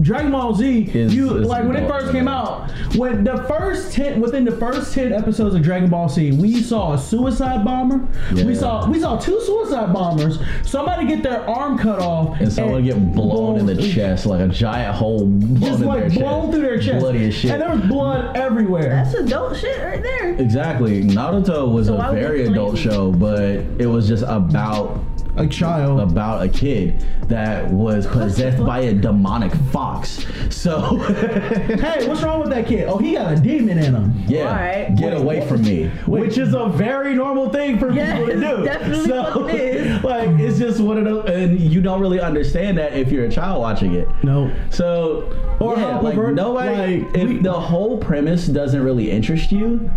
[0.00, 3.92] Dragon Ball Z, Is- you is like when it first came out, when the first
[3.92, 8.06] ten within the first ten episodes of Dragon Ball Z, we saw a suicide bomber.
[8.32, 10.38] We saw we saw two suicide bombers.
[10.62, 14.48] Somebody get their arm cut off, And someone get blown in the chest like a
[14.48, 16.52] giant hole blown just in like their blown chest.
[16.52, 17.50] through their chest, Bloody as shit.
[17.50, 18.88] and there was blood everywhere.
[18.90, 20.34] That's adult shit right there.
[20.36, 21.02] Exactly.
[21.02, 23.40] Naruto was So a very adult show, but
[23.78, 25.00] it was just about
[25.38, 26.00] a child.
[26.00, 30.24] about a kid that was possessed by a demonic fox.
[30.50, 32.88] So hey, what's wrong with that kid?
[32.88, 34.12] Oh, he got a demon in him.
[34.26, 34.96] yeah, Alright.
[34.96, 35.48] get Wait, away what?
[35.48, 35.90] from me.
[36.06, 36.20] Wait.
[36.22, 38.64] Which is a very normal thing for Yes, people to do.
[38.64, 40.04] definitely so, fucking is.
[40.04, 43.30] like it's just one of those and you don't really understand that if you're a
[43.30, 44.08] child watching it.
[44.22, 44.50] No.
[44.70, 47.02] So, Or yeah, how like pervert- nobody.
[47.04, 49.90] like, if we- the whole premise doesn't really interest you,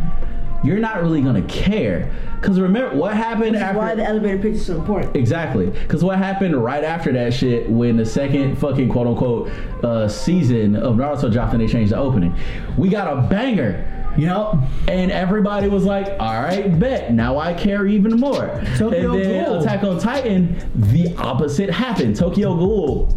[0.64, 2.12] you're not really gonna care.
[2.42, 3.78] Cause remember what happened Which is after.
[3.78, 5.16] why the elevator pitch is so important.
[5.16, 9.50] Exactly, because what happened right after that shit when the second fucking quote unquote
[9.84, 12.36] uh, season of Naruto dropped and they changed the opening,
[12.78, 13.88] we got a banger.
[14.18, 14.56] Yep.
[14.90, 17.14] And everybody was like, all right, bet.
[17.14, 18.48] Now I care even more.
[18.78, 19.62] Tokyo and then Ghoul.
[19.62, 22.18] Attack on Titan, the opposite happened.
[22.18, 23.16] Tokyo Ghoul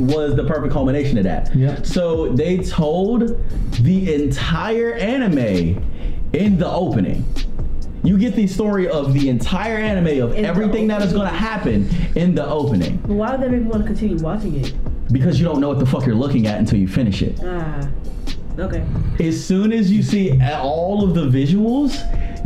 [0.00, 1.54] was the perfect culmination of that.
[1.54, 1.86] Yep.
[1.86, 3.38] So they told
[3.82, 5.80] the entire anime
[6.32, 7.24] in the opening.
[8.04, 11.36] You get the story of the entire anime of In everything that is going to
[11.36, 14.74] happen in the opening But why would that make me want to continue watching it?
[15.12, 17.38] because you don't know what the fuck you're looking at until you finish it.
[17.44, 17.86] Ah,
[18.58, 18.82] okay.
[19.20, 21.94] As soon as you see all of the visuals,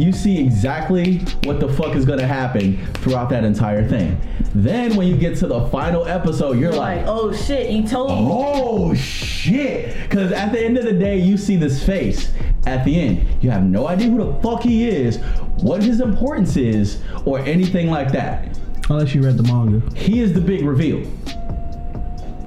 [0.00, 4.20] you see exactly what the fuck is gonna happen throughout that entire thing.
[4.52, 8.10] Then when you get to the final episode, you're Like, like, oh shit, you told
[8.10, 8.16] me.
[8.30, 9.94] oh shit.
[10.08, 12.32] Because at the end of the day, you see this face
[12.66, 13.26] at the end.
[13.42, 15.18] You have no idea who the fuck he is,
[15.62, 18.58] what his importance is, or anything like that.
[18.90, 19.82] Unless you read the manga.
[19.96, 21.04] He is the big reveal.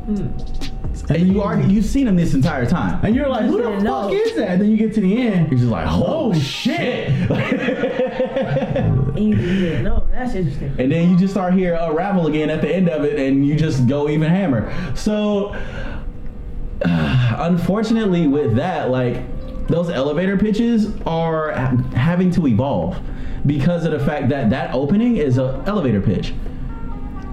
[0.05, 0.27] Hmm.
[1.11, 3.03] And you already you've seen him this entire time.
[3.03, 4.49] And you're like, who the didn't fuck is that?
[4.49, 5.49] And then you get to the end.
[5.49, 7.09] You're just like, oh, Oh, shit.
[7.29, 10.07] And you didn't know.
[10.11, 10.75] That's interesting.
[10.77, 13.55] and then you just start here unravel again at the end of it, and you
[13.55, 14.71] just go even hammer.
[14.95, 15.55] So,
[16.81, 19.23] unfortunately, with that, like
[19.69, 21.51] those elevator pitches are
[21.95, 22.99] having to evolve
[23.45, 26.33] because of the fact that that opening is an elevator pitch.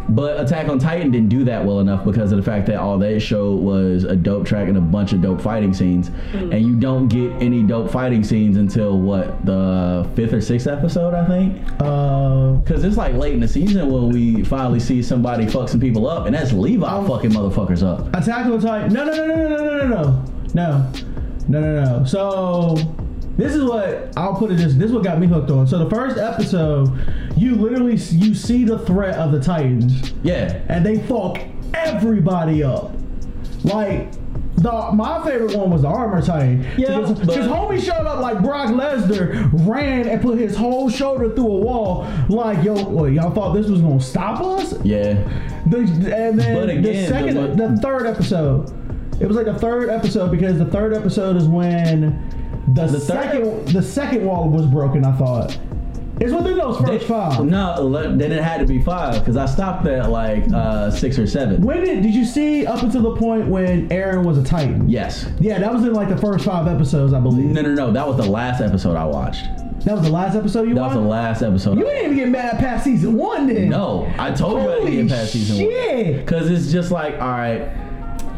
[0.08, 2.96] But Attack on Titan didn't do that well enough because of the fact that all
[2.96, 6.10] they showed was a dope track and a bunch of dope fighting scenes.
[6.30, 6.54] Mm.
[6.54, 11.12] And you don't get any dope fighting scenes until what, the fifth or sixth episode,
[11.12, 11.60] I think?
[11.66, 15.80] Because uh, it's like late in the season when we finally see somebody fuck some
[15.80, 18.06] people up, and that's Levi fucking motherfuckers up.
[18.14, 18.92] Attack on Titan.
[18.92, 20.24] No, no, no, no, no, no, no, no.
[20.54, 20.92] No
[21.48, 22.04] no, no, no.
[22.04, 22.74] So
[23.36, 24.74] this is what I'll put it this.
[24.74, 25.66] This is what got me hooked on.
[25.66, 26.88] So the first episode,
[27.36, 31.38] you literally you see the threat of the Titans, Yeah, and they fuck
[31.74, 32.92] everybody up.
[33.64, 34.08] Like.
[34.58, 36.66] The, my favorite one was the armor titan.
[36.78, 41.46] Yeah, because homie showed up like Brock Lesnar, ran and put his whole shoulder through
[41.46, 42.10] a wall.
[42.30, 44.72] Like, yo, what, y'all thought this was gonna stop us?
[44.82, 45.12] yeah.
[45.66, 48.72] The, and then again, the second, the- the, third episode,
[49.20, 52.30] it was like the third episode because the third episode is when
[52.74, 55.04] the, The third- second the second wall was broken.
[55.04, 55.58] I thought
[56.18, 57.44] it's within those first They- five.
[57.44, 61.26] No, then it had to be five because I stopped at like uh, six or
[61.26, 61.60] seven.
[61.62, 64.88] When did did you see up until the point when Eren was a Titan?
[64.88, 65.26] Yes.
[65.40, 67.46] Yeah, that was in like the first five episodes, I believe.
[67.50, 67.92] No, no, no.
[67.92, 69.44] That was the last episode I watched.
[69.84, 70.94] That was the last episode you watched?
[70.94, 71.78] That was the last episode.
[71.78, 73.68] you didn't even get mad past season one, then.
[73.68, 75.72] no, I told you I didn't Holy get past season one.
[75.74, 76.06] shit.
[76.14, 77.68] one because it's just like, all right,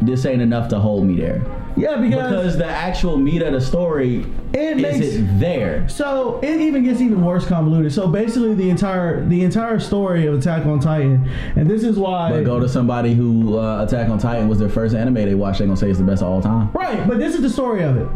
[0.02, 1.42] this ain't enough to hold me there.
[1.76, 5.88] Yeah, because, Because the actual meat of the story It makes- isn't there.
[5.88, 7.92] So it even gets even worse convoluted.
[7.92, 12.30] So basically, the entire the entire story of Attack on Titan, and this is why.
[12.32, 15.58] But go to somebody who uh, Attack on Titan was their first anime they watched,
[15.58, 16.70] They're gonna say it's the best of all time.
[16.72, 18.08] right, but this is the story of it.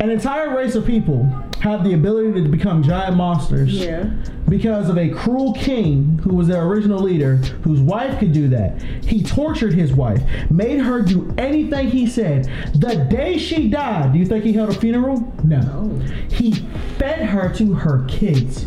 [0.00, 1.24] An entire race of people
[1.60, 4.04] have the ability to become giant monsters Yeah.
[4.48, 8.80] because of a cruel king who was their original leader, whose wife could do that.
[9.02, 12.48] He tortured his wife, made her do anything he said.
[12.74, 15.32] The day she died, do you think he held a funeral?
[15.42, 16.00] No.
[16.30, 16.52] He
[16.96, 18.66] fed her to her kids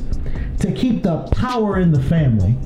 [0.60, 2.58] to keep the power in the family.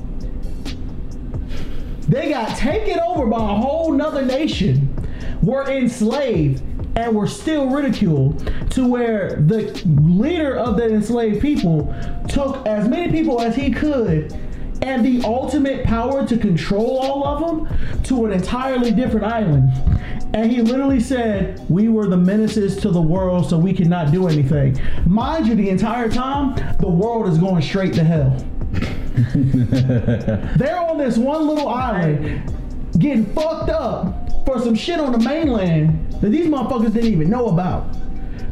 [2.08, 4.92] They got taken over by a whole nother nation,
[5.42, 6.62] were enslaved,
[6.96, 9.70] and were still ridiculed to where the
[10.02, 11.94] leader of the enslaved people
[12.28, 14.34] took as many people as he could
[14.82, 19.70] and the ultimate power to control all of them to an entirely different island.
[20.34, 24.28] And he literally said, We were the menaces to the world, so we cannot do
[24.28, 24.78] anything.
[25.06, 28.36] Mind you, the entire time, the world is going straight to hell.
[30.56, 32.52] They're on this one little island
[32.98, 37.48] getting fucked up for some shit on the mainland that these motherfuckers didn't even know
[37.48, 37.86] about.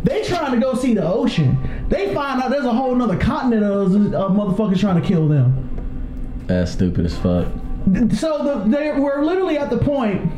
[0.05, 1.57] They trying to go see the ocean.
[1.89, 6.45] They find out there's a whole nother continent of, of motherfuckers trying to kill them.
[6.47, 7.49] That's stupid as fuck.
[8.13, 10.31] So the, they we're literally at the point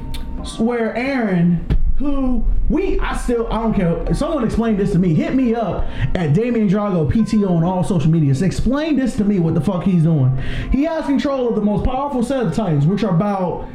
[0.59, 4.15] where Eren, who we I still I don't care.
[4.15, 5.15] Someone explain this to me.
[5.15, 8.43] Hit me up at Damian Drago PTO on all social medias.
[8.43, 9.39] Explain this to me.
[9.39, 10.37] What the fuck he's doing?
[10.73, 13.69] He has control of the most powerful set of titans, which are about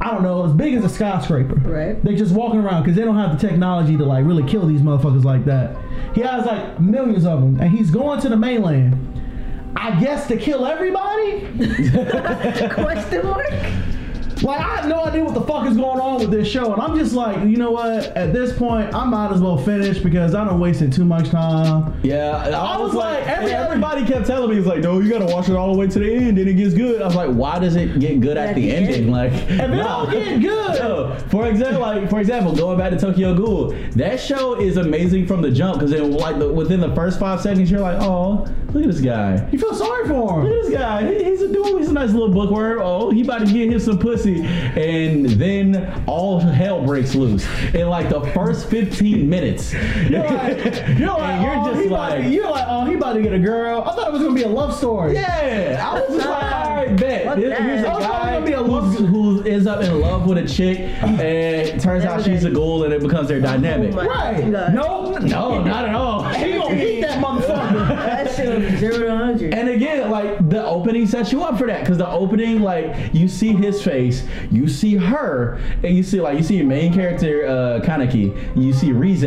[0.00, 1.54] I don't know as big as a skyscraper.
[1.56, 2.02] Right.
[2.04, 4.80] They're just walking around because they don't have the technology to like really kill these
[4.80, 5.76] motherfuckers like that.
[6.14, 9.04] He has like millions of them, and he's going to the mainland.
[9.76, 11.40] I guess to kill everybody.
[12.70, 13.52] Question mark?
[14.42, 16.80] Like I have no idea what the fuck is going on with this show, and
[16.80, 18.04] I'm just like, you know what?
[18.16, 21.98] At this point, I might as well finish because I don't wasted too much time.
[22.04, 25.48] Yeah, I was like, every- everybody kept telling me, "It's like, no, you gotta watch
[25.48, 27.58] it all the way to the end, and it gets good." I was like, "Why
[27.58, 29.10] does it get good at, At the, the ending?" end?
[29.12, 31.16] Like, If it don't get good, No.
[31.30, 35.42] For example, like for example, going back to Tokyo Ghoul, that show is amazing from
[35.42, 38.84] the jump because then like the, within the first five seconds, you're like, "Oh, look
[38.84, 40.44] at this guy." you feel sorry for him.
[40.48, 41.12] Look at this guy.
[41.12, 41.78] He- He's a dude.
[41.80, 42.78] He's a nice little bookworm.
[42.80, 44.27] Oh, he about to get him some pussy.
[44.36, 49.72] And then all hell breaks loose in like the first 15 minutes.
[49.72, 50.58] You're like,
[50.98, 53.22] you're like, you're oh, just he about to- like- you're like, oh, he about to
[53.22, 53.82] get a girl.
[53.82, 55.14] I thought it was gonna be a love story.
[55.14, 57.24] Yeah, I was just like, all right, bet.
[57.24, 57.62] Fuck Here- that.
[57.62, 60.26] Here's a I was guy gonna be a love who's, who ends up in love
[60.26, 63.42] with a chick, and it turns out she's a ghoul, and it becomes their oh
[63.42, 63.92] dynamic.
[63.94, 64.50] Oh Right.
[64.50, 64.74] God.
[64.74, 66.22] No, No, not at all.
[66.24, 67.87] He gonna eat that motherfucker.
[68.38, 69.54] That shit was zero to hundred.
[69.54, 73.28] And again, like the opening sets you up for that because the opening, like you
[73.28, 77.46] see his face, you see her, and you see like you see your main character
[77.46, 79.22] uh, Kaneki, you see Rize.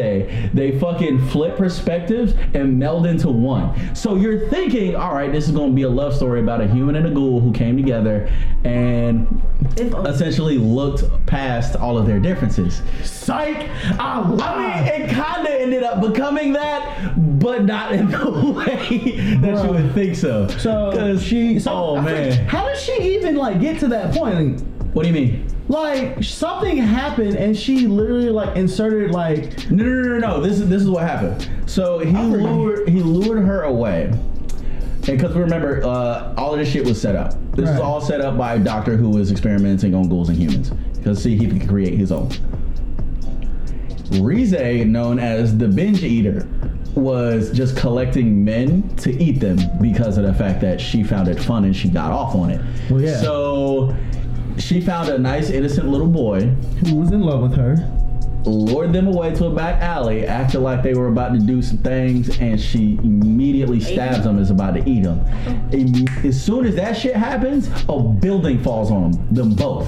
[0.53, 3.95] They fucking flip perspectives and meld into one.
[3.95, 6.95] So you're thinking, all right, this is gonna be a love story about a human
[6.95, 8.31] and a ghoul who came together
[8.63, 9.41] and
[9.77, 12.81] If essentially looked past all of their differences.
[13.03, 13.69] Psych.
[13.99, 14.41] I lied.
[14.41, 19.00] I mean, it kind of ended up becoming that, but not in the way
[19.41, 20.47] that you would think so.
[20.47, 21.59] so she.
[21.59, 24.61] So, oh man, how does she even like get to that point?
[24.93, 25.47] what do you mean?
[25.67, 30.41] Like something happened and she literally like inserted like No, no, no, no, no.
[30.41, 31.49] This is this is what happened.
[31.65, 36.85] So he lured he lured her away, and because remember, uh, all of this shit
[36.85, 37.31] was set up.
[37.55, 37.73] This Right.
[37.73, 40.71] was all set up by a doctor who was experimenting on ghouls and humans.
[40.97, 42.29] Because see, he could create his own.
[44.19, 44.51] Rize,
[44.85, 46.45] known as the binge eater,
[46.95, 51.39] was just collecting men to eat them because of the fact that she found it
[51.39, 52.61] fun and she got off on it.
[52.89, 53.19] Well, yeah.
[53.21, 53.95] So
[54.57, 56.41] she found a nice innocent little boy
[56.85, 57.75] who was in love with her.
[58.45, 61.77] lured them away to a back alley, acted like they were about to do some
[61.79, 65.21] things, and she immediately stabs them, is about to eat them.
[65.73, 66.27] Oh.
[66.27, 69.87] As soon as that shit happens, a building falls on them, them both.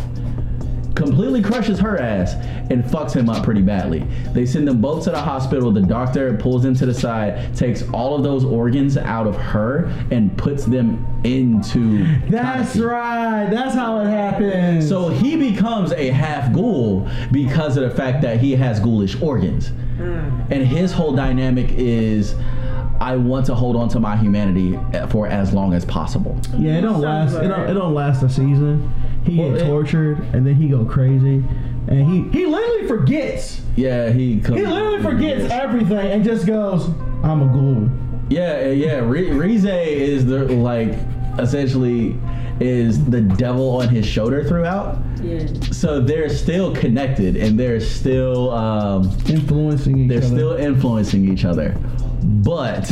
[0.95, 2.33] Completely crushes her ass
[2.69, 3.99] and fucks him up pretty badly.
[4.31, 5.71] They send them both to the hospital.
[5.71, 9.85] The doctor pulls them to the side, takes all of those organs out of her,
[10.11, 12.03] and puts them into.
[12.29, 12.85] That's Kaneki.
[12.85, 13.49] right.
[13.49, 14.87] That's how it happens.
[14.87, 19.69] So he becomes a half ghoul because of the fact that he has ghoulish organs.
[19.97, 20.41] Hmm.
[20.51, 22.35] And his whole dynamic is
[22.99, 24.79] I want to hold on to my humanity
[25.09, 26.39] for as long as possible.
[26.57, 27.35] yeah, it don't last.
[27.35, 27.69] It don't.
[27.69, 28.91] It don't last a season.
[29.25, 31.43] He Well, get it- tortured and then he go crazy,
[31.87, 33.61] and he he literally forgets.
[33.75, 36.89] Yeah, he comes, He literally forgets everything and just goes,
[37.23, 37.89] "I'm a ghoul."
[38.29, 38.99] Yeah, yeah.
[38.99, 40.93] Ri- Rize is the like
[41.39, 42.17] essentially
[42.59, 44.99] is the devil on his shoulder throughout.
[45.23, 45.45] Yeah.
[45.71, 50.27] So they're still connected and they're still um, Influencing each they're other.
[50.27, 51.75] still influencing each other
[52.21, 52.89] but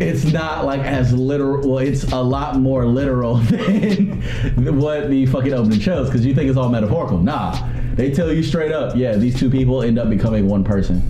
[0.00, 5.52] it's not like as literal well it's a lot more literal than what the fucking
[5.52, 9.16] opening shows because you think it's all metaphorical nah they tell you straight up yeah
[9.16, 11.02] these two people end up becoming one person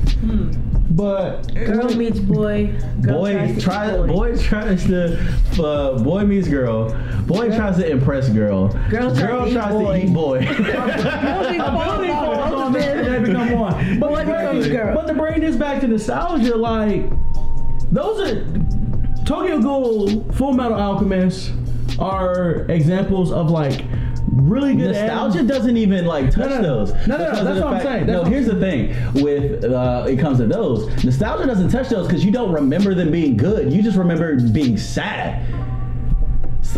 [0.91, 2.75] but Girl meets boy.
[3.03, 6.91] Girl boy tries to try boy tries to uh, boy meets girl.
[7.25, 8.69] Boy tries to impress girl.
[8.91, 9.99] Girl tries to eat tries boy.
[9.99, 10.41] to eat boy.
[12.51, 14.01] Boy man, they become one.
[14.01, 14.95] But Boy to bring- becomes girl.
[14.95, 17.09] But to bring this back to nostalgia, like
[17.93, 18.45] those are
[19.29, 21.53] Tokyo Ghoul, Full Metal Alchemist
[21.99, 23.85] are examples of like
[24.27, 25.47] really good Nostalgia anime.
[25.49, 26.63] doesn't even like touch no, no.
[26.63, 27.07] those.
[27.07, 28.07] No, no, no, that's what I'm saying.
[28.07, 30.89] That's No, here's the thing with uh, it comes to those.
[31.05, 33.71] Nostalgia doesn't touch those because you don't remember them being good.
[33.71, 35.45] You just remember being sad.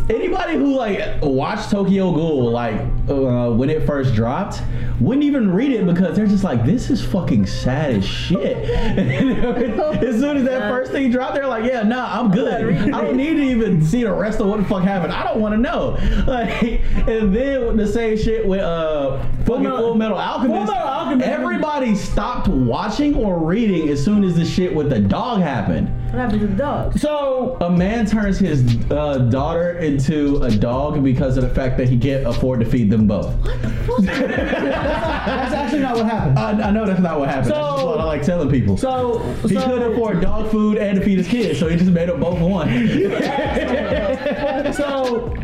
[0.08, 4.62] Anybody who like watched Tokyo Ghoul like uh, when it first dropped
[5.00, 8.56] wouldn't even read it because they're just like this is fucking sad as shit.
[8.68, 12.74] as soon as that first thing dropped, they're like, yeah, nah, I'm good.
[12.92, 15.12] I don't need to even see the rest of what the fuck happened.
[15.12, 15.96] I don't want to know.
[16.30, 16.62] Like,
[17.08, 20.66] and then the same shit with uh fucking Metal- Full Metal Alchemist.
[20.66, 25.00] Full Metal Alchemist- Everybody stopped watching or reading as soon as the shit with the
[25.00, 25.88] dog happened.
[26.10, 26.98] What happened to the dog?
[26.98, 31.88] So A man turns his uh, daughter into a dog because of the fact that
[31.88, 33.32] he can't afford to feed them both.
[34.00, 36.36] that's actually not what happened.
[36.36, 37.52] I, I know that's not what happened.
[37.52, 38.76] that's So- what I like telling people.
[38.76, 41.92] So he so, couldn't afford dog food and to feed his kids, so he just
[41.92, 42.68] made them both one.
[44.72, 45.34] so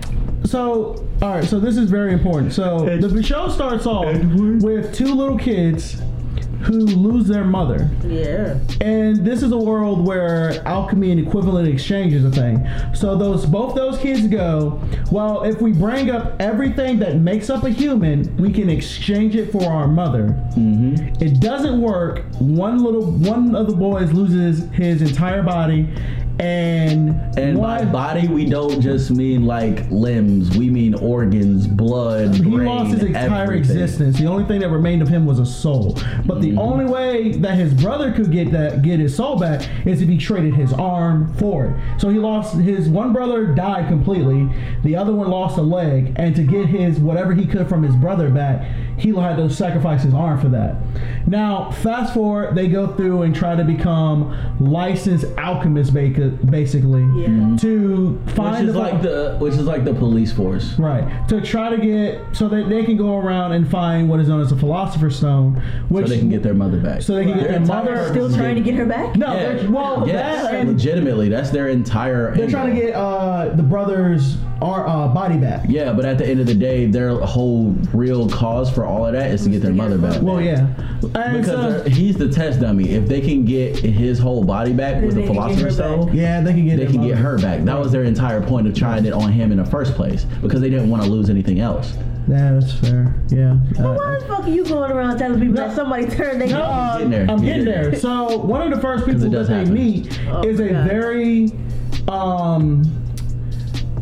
[0.45, 4.15] so all right so this is very important so the show starts off
[4.63, 6.01] with two little kids
[6.63, 7.91] who lose their mother.
[8.05, 8.59] Yeah.
[8.81, 12.67] and this is a world where alchemy and equivalent exchange is a thing.
[12.95, 14.81] So those both those kids go
[15.11, 19.51] well if we bring up everything that makes up a human we can exchange it
[19.53, 20.29] for our mother.
[20.57, 21.23] Mm-hmm.
[21.23, 22.25] It doesn't work.
[22.39, 25.89] One little one of the boys loses his entire body
[26.39, 30.57] and And by body, we don't just mean like limbs.
[30.57, 33.79] We mean organs, blood, He brain, lost his entire everything.
[33.79, 34.19] existence.
[34.19, 35.99] The only thing that remained of him was a soul.
[36.25, 36.59] But the mm-hmm.
[36.59, 40.19] only way that his brother could get that get his soul back is if he
[40.19, 42.01] traded his arm for it.
[42.01, 44.49] So he lost his one brother died completely.
[44.83, 47.97] The other one lost a leg, and to get his whatever he could from his
[47.97, 48.67] brother back,
[48.97, 50.77] he had to sacrifice his arm for that.
[51.27, 57.57] Now, fast forward, they go through and try to become licensed alchemists, basically, Yeah.
[57.59, 60.79] to find Which is the- like the which is like the police force.
[60.79, 61.05] Right.
[61.29, 64.41] To try to get so that they can go around and find what is known
[64.41, 67.03] as a philosopher's stone, which So they can get their mother back.
[67.03, 69.17] so they can get Their their mother Still is trying to get- get her back?
[69.17, 69.53] No, Yeah.
[69.55, 72.35] they're, well, yes, that and legitimately, that's their entire.
[72.35, 75.67] they're trying to get uh, the brothers' our uh, body back.
[75.69, 79.13] Yeah, but at the end of the day, their whole real cause for all of
[79.13, 80.23] that is to get their mother back.
[80.23, 80.67] Well, yeah.
[81.15, 82.89] And Because so, he's the test dummy.
[82.91, 86.53] If they can get his whole body back with the they philosopher's stone, yeah, they
[86.53, 87.65] can get they their can get her back.
[87.65, 90.61] That was their entire point of trying it on him in the first place because
[90.61, 91.95] they didn't want to lose anything else.
[92.29, 93.15] Yeah, that's fair.
[93.29, 93.57] Yeah.
[93.77, 95.69] But Uh, why the fuck are you going around telling people No.
[95.69, 97.21] that somebody turned their No, uh, getting there.
[97.23, 97.91] I'm You're getting getting there.
[97.93, 98.01] there.
[98.01, 99.75] So one of the first people that does they happen.
[99.75, 100.89] meet Oh is a God.
[100.89, 101.53] very
[102.09, 102.83] um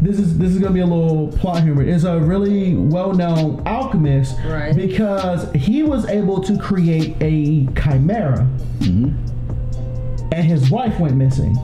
[0.04, 1.82] this is this is gonna be a little plot humor.
[1.82, 4.74] Is a really well known alchemist Right.
[4.76, 8.46] because he was able to create a chimera,
[10.32, 11.54] and his wife went missing.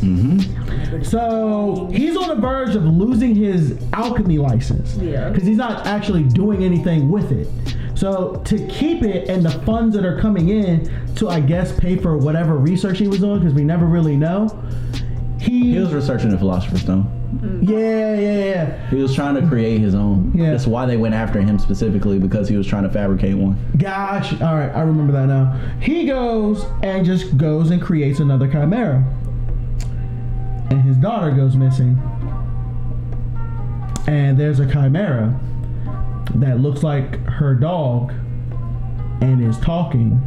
[0.00, 1.02] Mm-hmm.
[1.02, 4.96] So he's on the verge of losing his alchemy license.
[4.96, 5.28] Yeah.
[5.28, 7.48] Because he's not actually doing anything with it.
[7.96, 11.96] So to keep it and the funds that are coming in to I guess pay
[11.96, 14.48] for whatever research he was doing, because we never really know.
[15.38, 17.14] He, He was researching the philosopher's stone.
[17.40, 17.68] Mm.
[17.68, 18.88] yeah, yeah, yeah.
[18.88, 20.32] He was trying to create his own.
[20.34, 20.50] Yeah.
[20.52, 23.56] That's why they went after him specifically because he was trying to fabricate one.
[23.76, 25.52] Gosh, all right, I remember that now.
[25.80, 29.04] He goes and just goes and creates another chimera,
[30.70, 31.98] and his daughter goes missing.
[34.06, 35.38] And there's a chimera
[36.36, 38.12] that looks like her dog
[39.20, 40.20] and is talking.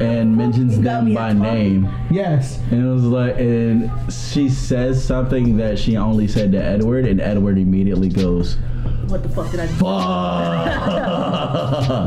[0.00, 1.88] And mentions them by name.
[2.10, 7.06] Yes, And it was like, and she says something that she only said to Edward,
[7.06, 8.56] and Edward immediately goes,
[9.08, 9.72] what the fuck did I do?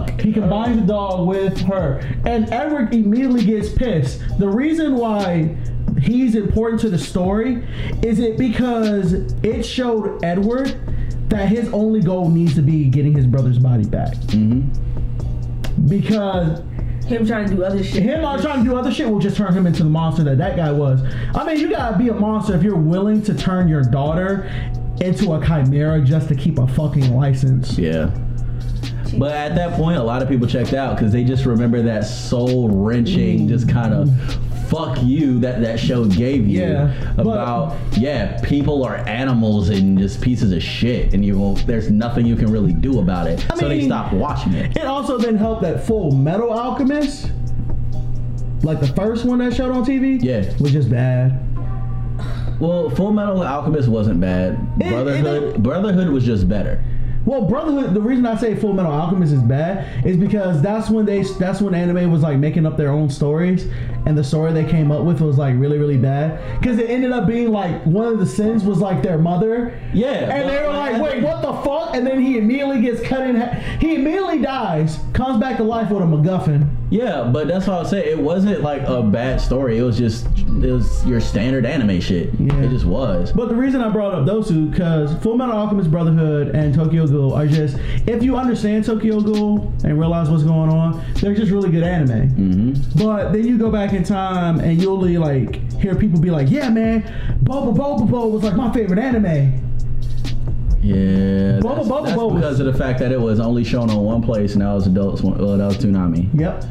[0.07, 4.21] "Fuck." he combines the dog with her, and Edward immediately gets pissed.
[4.39, 5.55] The reason why
[5.99, 7.65] he's important to the story
[8.03, 9.13] is it because
[9.43, 10.75] it showed Edward
[11.29, 14.13] that his only goal needs to be getting his brother's body back.
[14.27, 15.87] Mm-hmm.
[15.87, 16.61] Because
[17.07, 18.03] Him trying to do other shit.
[18.03, 20.37] him not trying to do other shit will just turn him into the monster that
[20.37, 21.01] that guy was.
[21.33, 24.49] I mean, you gotta be a monster if you're willing to turn your daughter
[24.99, 27.77] into a chimera just to keep a fucking license.
[27.77, 28.11] Yeah.
[29.17, 32.01] But at that point, a lot of people checked out because they just remember that
[32.01, 34.09] soul wrenching, just kind of
[34.69, 39.97] fuck you that that show gave you Yeah, but- about yeah, people are animals and
[39.97, 41.65] just pieces of shit, and you won't.
[41.67, 43.45] There's nothing you can really do about it.
[43.51, 44.75] I so they stopped watching it.
[44.77, 47.31] It also then helped that Full Metal Alchemist
[48.63, 50.43] like the first one that showed on TV, Yeah.
[50.59, 51.39] was just bad.
[52.59, 54.57] Well, Full Metal Alchemist wasn't bad.
[54.79, 56.83] It- it Brotherhood, don't- Brotherhood was just better.
[57.27, 57.93] Well, Brotherhood.
[57.93, 61.59] The reason I say Full Metal Alchemist is bad is because that's when they that's
[61.59, 63.67] when anime was like making up their own stories,
[64.05, 67.11] and the story they came up with was like really really bad because it ended
[67.11, 69.77] up being like one of the sins was like their mother.
[69.93, 71.97] Yeah, And they were like, wait, what the fuck?
[71.97, 73.61] And then he immediately gets cut in half.
[73.81, 76.69] He immediately dies, comes back to life with a MacGuffin.
[76.89, 79.77] Yeah, but that's why I say it wasn't like a bad story.
[79.77, 80.27] It was just
[80.63, 82.31] it was your standard anime shit.
[82.39, 82.55] Yeah.
[82.61, 83.31] It just was.
[83.31, 87.05] But the reason I brought up those two, because Full Metal Alchemist Brotherhood and Tokyo
[87.07, 87.77] Ghoul are just,
[88.07, 92.29] if you understand Tokyo Ghoul and realize what's going on, they're just really good anime.
[92.29, 96.49] hmm But then you go back in time and you'll like hear people be like,
[96.49, 97.03] "Yeah, man,
[97.43, 99.63] Boba Boba Bo was like my favorite anime."
[100.81, 103.89] Yeah, Bubble that's, Bubble that's was- because of the fact that it was only shown
[103.89, 105.21] on one place and that was adults.
[105.21, 106.29] Well, that was Toonami.
[106.39, 106.63] Yep.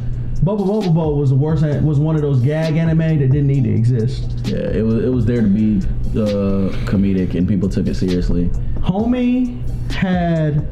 [0.46, 1.64] Boba Boba Bo was the worst.
[1.82, 4.30] Was one of those gag anime that didn't need to exist.
[4.44, 5.78] Yeah, it was it was there to be
[6.12, 8.44] uh, comedic and people took it seriously.
[8.78, 10.64] Homie had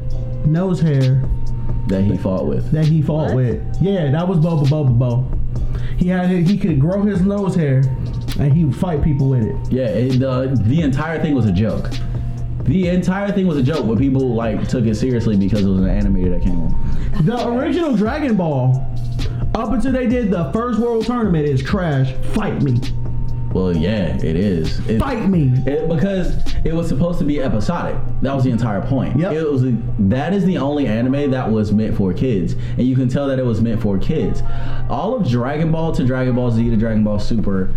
[0.47, 1.21] nose hair
[1.87, 2.71] That he fought with.
[2.71, 3.35] that he fought What?
[3.35, 3.77] with.
[3.81, 5.27] Yeah, that was Boba Boba Bo.
[5.97, 7.79] He had he could grow his nose hair,
[8.39, 9.55] and he would fight people with it.
[9.73, 11.89] Yeah, it, the the entire thing was a joke.
[12.63, 15.79] The entire thing was a joke, but people like took it seriously because it was
[15.81, 17.25] an animator that came on.
[17.25, 18.73] The original Dragon Ball,
[19.55, 22.11] up until they did the first World Tournament, is trash.
[22.33, 22.79] Fight me,
[23.53, 24.79] Well, yeah, it is.
[24.89, 25.53] It, fight me.
[25.65, 26.35] It, because
[26.65, 27.95] it was supposed to be episodic.
[28.21, 29.17] That was the entire point.
[29.17, 29.31] Yep.
[29.31, 32.95] It was a, that is the only anime that was meant for kids, and you
[32.95, 34.43] can tell that it was meant for kids.
[34.89, 37.73] All of Dragon Ball to Dragon Ball Z to Dragon Ball Super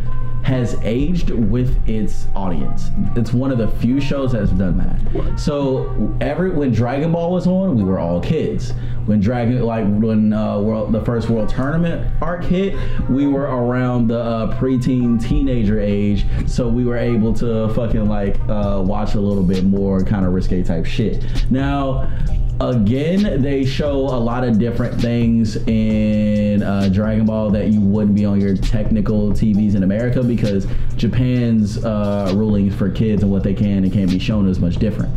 [0.49, 2.91] has aged with its audience.
[3.17, 5.39] It's one of the few shows that's done that.
[5.39, 8.73] So every when Dragon Ball was on, we were all kids.
[9.05, 12.75] When Dragon like when uh, world the first World Tournament arc hit,
[13.11, 18.41] we were around the uh, preteen teenager age, so we were able to fucking like
[18.49, 21.27] uh, watch a little bit more kind of risque type shit.
[21.51, 22.11] Now
[22.61, 28.17] again they show a lot of different things in uh, dragon ball that you wouldn't
[28.17, 33.45] be on your technical tvs in america because japan's uh, rulings for kids and what
[33.45, 35.13] they can and can't be shown is much different.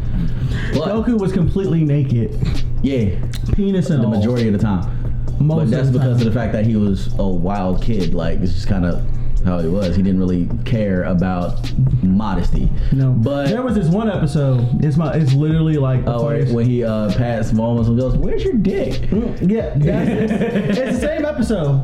[0.74, 2.38] But Goku was completely naked,
[2.82, 3.20] yeah.
[3.54, 4.16] Penis and the all.
[4.16, 4.98] majority of the time.
[5.40, 8.14] Most but that's because of the fact that he was a wild kid.
[8.14, 9.06] Like it's just kind of
[9.46, 11.72] how he was he didn't really care about
[12.04, 14.84] modesty No, but there was this one episode.
[14.84, 15.14] It's my.
[15.14, 16.04] It's literally like.
[16.08, 20.10] Oh, where- when he uh, passed Bulma's and goes, "Where's your dick?" Mm, Yeah, that's,
[20.10, 21.84] it's, it's the same episode.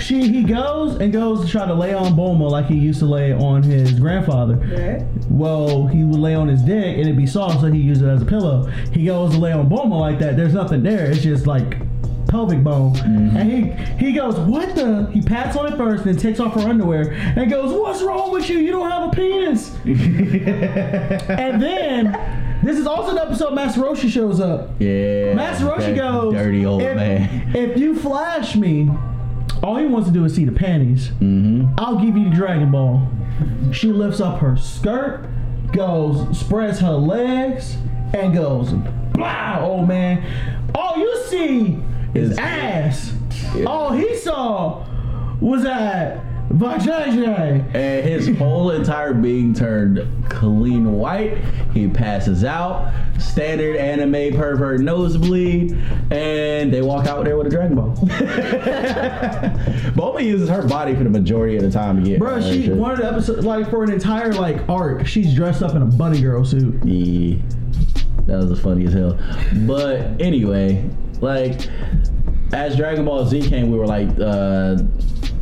[0.00, 3.06] She he goes and goes to try to lay on Bulma like he used to
[3.06, 4.54] lay on his grandfather.
[4.56, 5.02] Right.
[5.28, 8.08] Well, he would lay on his dick and it'd be soft, so he used it
[8.08, 8.66] as a pillow.
[8.92, 10.36] He goes to lay on Bulma like that.
[10.36, 11.10] There's nothing there.
[11.10, 11.78] It's just like
[12.28, 12.96] pelvic bone.
[12.98, 15.10] And he he goes, what the?
[15.12, 18.48] He pats on it first, then takes off her underwear and goes, what's wrong with
[18.48, 18.58] you?
[18.58, 19.74] You don't have a penis.
[19.84, 24.70] and then this is also the episode Master Roshi shows up.
[24.78, 25.34] Yeah.
[25.34, 27.56] Master Roshi goes, Dirty old if, man.
[27.56, 28.90] if you flash me,
[29.62, 31.08] all he wants to do is see the panties.
[31.08, 31.74] Mm-hmm.
[31.78, 33.08] I'll give you the Dragon Ball.
[33.72, 35.28] She lifts up her skirt,
[35.72, 37.76] goes, spreads her legs,
[38.12, 38.72] and goes,
[39.12, 40.24] blah, old man.
[40.74, 41.78] All you see
[42.14, 43.12] is Is- ass.
[43.54, 43.64] Yeah.
[43.64, 44.84] All he saw
[45.40, 47.74] was that vajayjay.
[47.74, 51.38] And his whole entire being turned clean white.
[51.72, 52.92] He passes out.
[53.18, 55.72] Standard anime pervert nosebleed.
[56.10, 57.94] And they walk out there with a Dragon Ball.
[59.94, 62.18] Bulma uses her body for the majority of the time to get.
[62.18, 62.76] Bro, she shit.
[62.76, 65.86] one of the episodes like for an entire like arc, she's dressed up in a
[65.86, 66.82] bunny girl suit.
[66.84, 67.36] Yeah.
[68.26, 69.18] That was funny as hell.
[69.66, 70.88] But anyway,
[71.20, 71.68] like
[72.52, 74.78] as Dragon Ball Z came, we were like uh,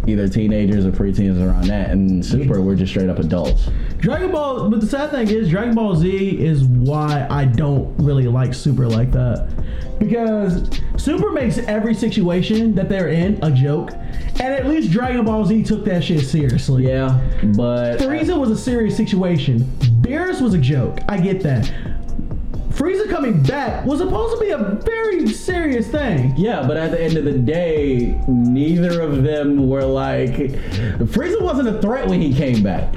[0.07, 3.68] either teenagers or preteens around that, and Super we're just straight up adults.
[3.99, 8.27] Dragon Ball, but the sad thing is, Dragon Ball Z is why I don't really
[8.27, 9.49] like Super like that.
[9.99, 15.45] Because Super makes every situation that they're in a joke, and at least Dragon Ball
[15.45, 16.89] Z took that shit seriously.
[16.89, 17.20] Yeah,
[17.57, 19.61] but Frieza was a serious situation.
[20.01, 20.99] Beerus was a joke.
[21.09, 21.72] I get that.
[22.77, 26.35] Frieza coming back was supposed to be a very serious thing.
[26.37, 30.35] Yeah, but at the end of the day, neither of them were like.
[30.35, 32.95] Frieza wasn't a threat when he came back.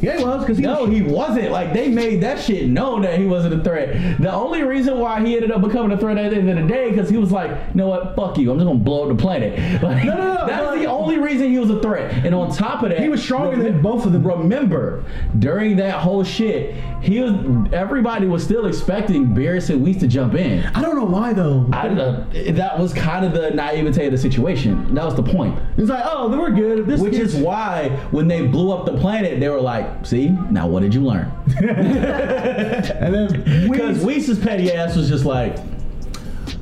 [0.00, 1.50] Yeah, he was because he No, was, he wasn't.
[1.50, 4.20] Like they made that shit known that he wasn't a threat.
[4.20, 6.66] The only reason why he ended up becoming a threat at the end of the
[6.72, 9.16] day because he was like, you know what, fuck you, I'm just gonna blow up
[9.16, 9.58] the planet.
[9.82, 10.78] Like, No, no, no, That's no.
[10.78, 12.24] the only reason he was a threat.
[12.24, 14.26] And on top of that, He was stronger than both of them.
[14.26, 15.04] Remember,
[15.38, 17.32] during that whole shit, he was.
[17.72, 20.64] Everybody was still expecting Beerus and Whis to jump in.
[20.74, 21.66] I don't know why though.
[21.72, 24.94] I, uh, that was kind of the naivete of the situation.
[24.94, 25.58] That was the point.
[25.76, 26.86] It's like, oh, then we're good.
[26.86, 30.66] This Which is why when they blew up the planet, they were like, "See, now
[30.68, 35.56] what did you learn?" and then Because we, Whis' petty ass was just like,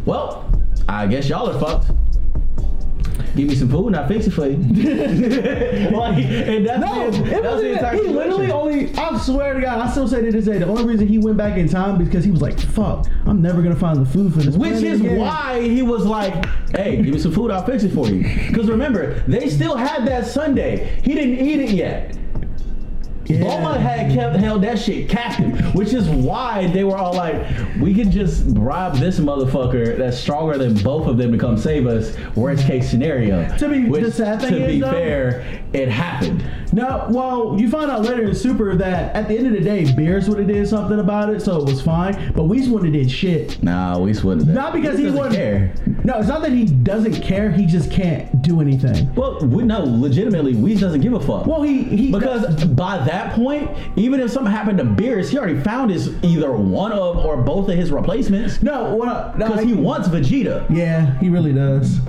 [0.05, 0.51] "Well,
[0.89, 1.91] I guess y'all are fucked.
[3.37, 4.57] Give me some food and I'll fix it for you."
[5.91, 8.95] like, and that's no, the, it that's wasn't the entire He literally only.
[8.95, 11.37] I swear to God, I still say to this day, the only reason he went
[11.37, 14.41] back in time because he was like, "Fuck, I'm never gonna find the food for
[14.41, 17.51] this." Which is again." why he was like, "Hey, give me some food.
[17.51, 20.99] I'll fix it for you." Because remember, they still had that sundae.
[21.03, 22.16] He didn't eat it yet.
[23.29, 23.41] Yeah.
[23.43, 27.37] Bulma had kept held that shit captive, which is why they were all like,
[27.81, 31.87] "We can just bribe this motherfucker that's stronger than both of them to come save
[31.87, 33.47] us." Worst case scenario.
[33.59, 35.45] To be- which, the sad thing to is, be though- fair,
[35.77, 36.45] it happened.
[36.73, 39.85] No, well, you find out later in Super that at the end of the day,
[39.85, 42.33] Beerus would have did something about it, so it was fine.
[42.35, 43.63] But Whis wouldn't have did shit.
[43.63, 44.47] Nah, we wouldn't.
[44.47, 44.55] Have.
[44.55, 45.73] Not because he doesn't wouldn't care.
[46.05, 47.51] No, it's not that he doesn't care.
[47.51, 49.15] He just can't do anything.
[49.15, 51.47] Well, we, no, legitimately, Whis doesn't give a fuck.
[51.47, 55.61] Well, he he Because by that point, even if something happened to Beerus, he already
[55.61, 58.63] found his either one of or both of his replacements.
[58.63, 59.03] no?
[59.03, 60.67] I- No, Because he wants Vegeta.
[60.69, 62.01] Yeah, he really does.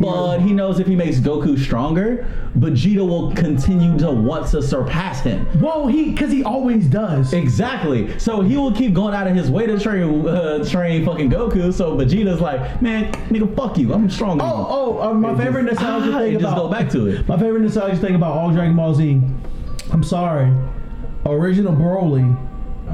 [0.00, 2.26] But he knows if he makes Goku stronger,
[2.58, 5.46] Vegeta will continue to want to surpass him.
[5.60, 7.32] Well, he because he always does.
[7.32, 8.18] Exactly.
[8.18, 11.72] So he will keep going out of his way to train, uh, train fucking Goku.
[11.72, 13.94] So Vegeta's like, man, nigga, fuck you.
[13.94, 14.42] I'm stronger.
[14.44, 17.06] Oh, oh, uh, my And favorite just- nostalgia ah, thing about just go back to
[17.06, 17.28] it.
[17.28, 19.20] my favorite nostalgia thing about all Dragon Ball Z.
[19.92, 20.52] I'm sorry,
[21.26, 22.36] original Broly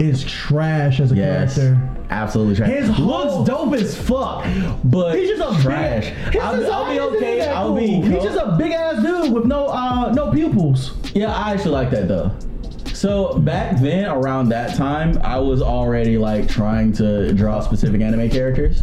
[0.01, 1.55] is trash as a Yes.
[1.57, 1.89] character.
[2.11, 2.71] Absolutely trash.
[2.71, 4.45] His looks dope as fuck,
[4.85, 6.07] but He's just a trash.
[6.07, 7.47] Big, his I'll, I'll be okay.
[7.49, 7.77] I'll cool.
[7.77, 7.87] be.
[8.03, 10.95] He's just a big ass dude with no uh no pupils.
[11.15, 12.35] Yeah, I actually like that though.
[12.93, 18.29] So back then, around that time, I was already like trying to draw specific anime
[18.29, 18.83] characters.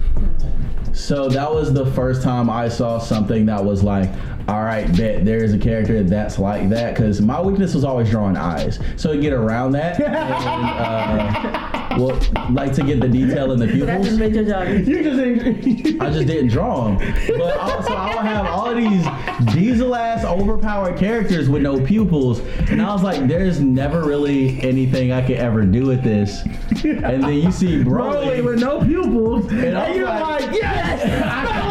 [0.94, 4.10] So that was the first time I saw something that was like,
[4.48, 6.96] all right, bet there is a character that's like that.
[6.96, 8.80] Because my weakness was always drawing eyes.
[8.96, 12.20] So to get around that, and, uh, well,
[12.52, 14.20] like to get the detail in the So that just pupils.
[14.20, 14.68] made your job.
[14.88, 16.02] You just ain't.
[16.02, 17.14] I just didn't draw them.
[17.38, 22.40] But also, I would have all of these diesel ass overpowered characters with no pupils.
[22.70, 26.44] And I was like, there's never really anything I could ever do with this.
[26.84, 28.44] And then you see Broly Broly.
[28.46, 31.02] with no pupils, and, And you're like, like, yes.
[31.26, 31.67] I can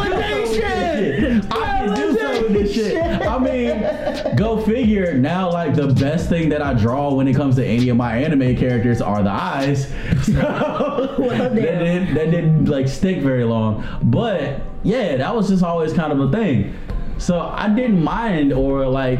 [2.73, 3.27] do something with this shit.
[3.27, 5.13] I mean, go figure.
[5.13, 8.17] Now, like the best thing that I draw when it comes to any of my
[8.17, 9.91] anime characters are the eyes.
[10.27, 10.33] So
[11.29, 13.85] that didn't that didn't like stick very long.
[14.03, 16.75] But yeah, that was just always kind of a thing.
[17.17, 19.19] So I didn't mind or like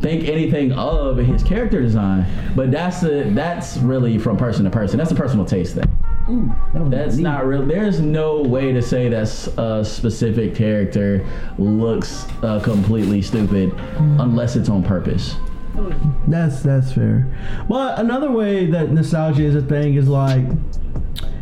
[0.00, 2.26] think anything of his character design.
[2.54, 4.98] But that's a, that's really from person to person.
[4.98, 5.99] That's a personal taste thing.
[6.74, 7.64] That's not real.
[7.66, 11.26] There's no way to say that a specific character
[11.58, 13.72] looks uh, completely stupid
[14.18, 15.36] unless it's on purpose.
[16.28, 17.26] That's that's fair.
[17.68, 20.44] But another way that nostalgia is a thing is like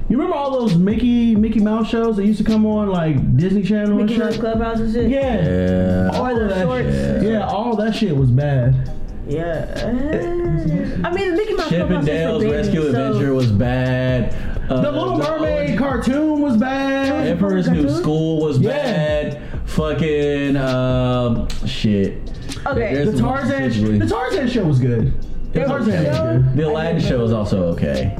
[0.08, 3.62] you remember all those Mickey Mickey Mouse shows that used to come on like Disney
[3.62, 4.40] Channel Mickey and Mouse shit?
[4.40, 5.10] Clubhouse and shit.
[5.10, 5.44] Yeah.
[5.44, 6.10] Yeah.
[6.14, 6.88] All Or of that shorts.
[6.88, 7.22] shit.
[7.24, 8.94] Yeah, all that shit was bad.
[9.26, 9.66] Yeah.
[9.76, 13.52] Uh, I mean, Mickey Mouse Chip and Clubhouse is for Dale's Rescue so- Adventure was
[13.52, 14.47] bad.
[14.68, 17.26] Uh, The Little Mermaid cartoon was bad.
[17.26, 17.96] Emperor's New cartoon?
[18.02, 18.70] School was Yeah.
[18.70, 19.42] bad.
[19.64, 22.18] Fucking um, shit.
[22.66, 22.94] Okay.
[22.94, 23.98] There's The Tarzan specifically.
[23.98, 25.12] the Tarzan show was good.
[25.52, 26.08] The Tarzan okay.
[26.10, 26.56] was good.
[26.56, 28.16] The Aladdin show was also okay.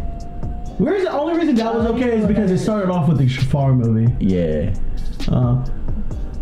[0.79, 3.75] Where's the only reason that was okay is because it started off with the Jafar
[3.75, 4.15] movie.
[4.25, 4.73] Yeah.
[5.29, 5.65] Uh,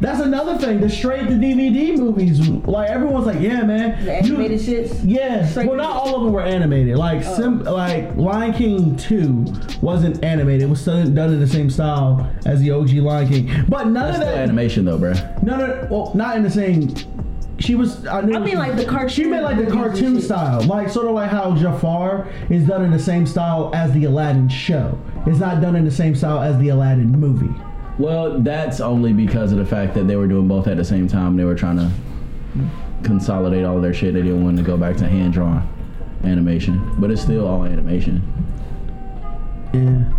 [0.01, 0.81] that's another thing.
[0.81, 4.05] The straight to DVD movies, like everyone's like, yeah, man.
[4.05, 5.01] The you- animated shits.
[5.05, 6.97] Yeah, Straight well, not all of them were animated.
[6.97, 7.37] Like, oh.
[7.37, 9.47] sim, like Lion King Two
[9.81, 10.63] wasn't animated.
[10.63, 13.65] It was done done in the same style as the OG Lion King.
[13.69, 14.43] But none That's of still that.
[14.43, 15.43] animation though, bruh.
[15.43, 16.95] No, no, well, not in the same.
[17.59, 18.07] She was.
[18.07, 19.09] I, knew I mean, like the cartoon.
[19.09, 22.91] She meant like the cartoon style, like sort of like how Jafar is done in
[22.91, 24.99] the same style as the Aladdin show.
[25.27, 27.49] It's not done in the same style as the Aladdin movie.
[27.99, 31.09] Well, that's only because of the fact that they were doing both at the same
[31.09, 31.37] time.
[31.37, 31.91] They were trying to
[33.03, 34.15] consolidate all of their shit.
[34.15, 35.67] They didn't want to go back to hand drawn
[36.25, 38.23] animation, but it's still all animation.
[39.73, 40.13] Yeah.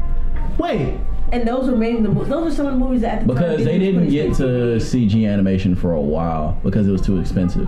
[0.58, 1.00] Wait,
[1.32, 3.44] And those were mainly the those are some of the movies that at the time
[3.44, 7.68] Because they didn't get to CG animation for a while because it was too expensive.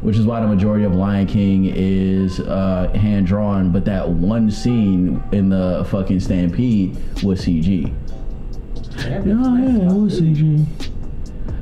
[0.00, 3.70] which is why the majority of Lion King is uh, hand drawn.
[3.70, 7.92] But that one scene in the fucking stampede was CG.
[8.96, 10.66] Yeah, yeah, it was CG.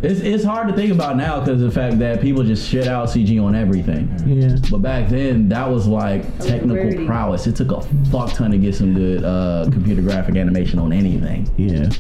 [0.01, 3.09] It's, it's hard to think about now because the fact that people just shit out
[3.09, 4.09] CG on everything.
[4.26, 4.57] Yeah.
[4.70, 7.05] But back then, that was like technical rarity.
[7.05, 7.49] prowess.
[7.49, 11.51] It took a fuck ton to get some good uh, computer graphic animation on anything.
[11.57, 11.91] Yeah,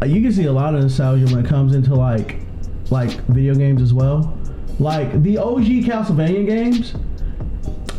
[0.00, 2.38] uh, you can see a lot of nostalgia when it comes into like,
[2.90, 4.38] like video games as well.
[4.78, 6.94] Like the OG Castlevania games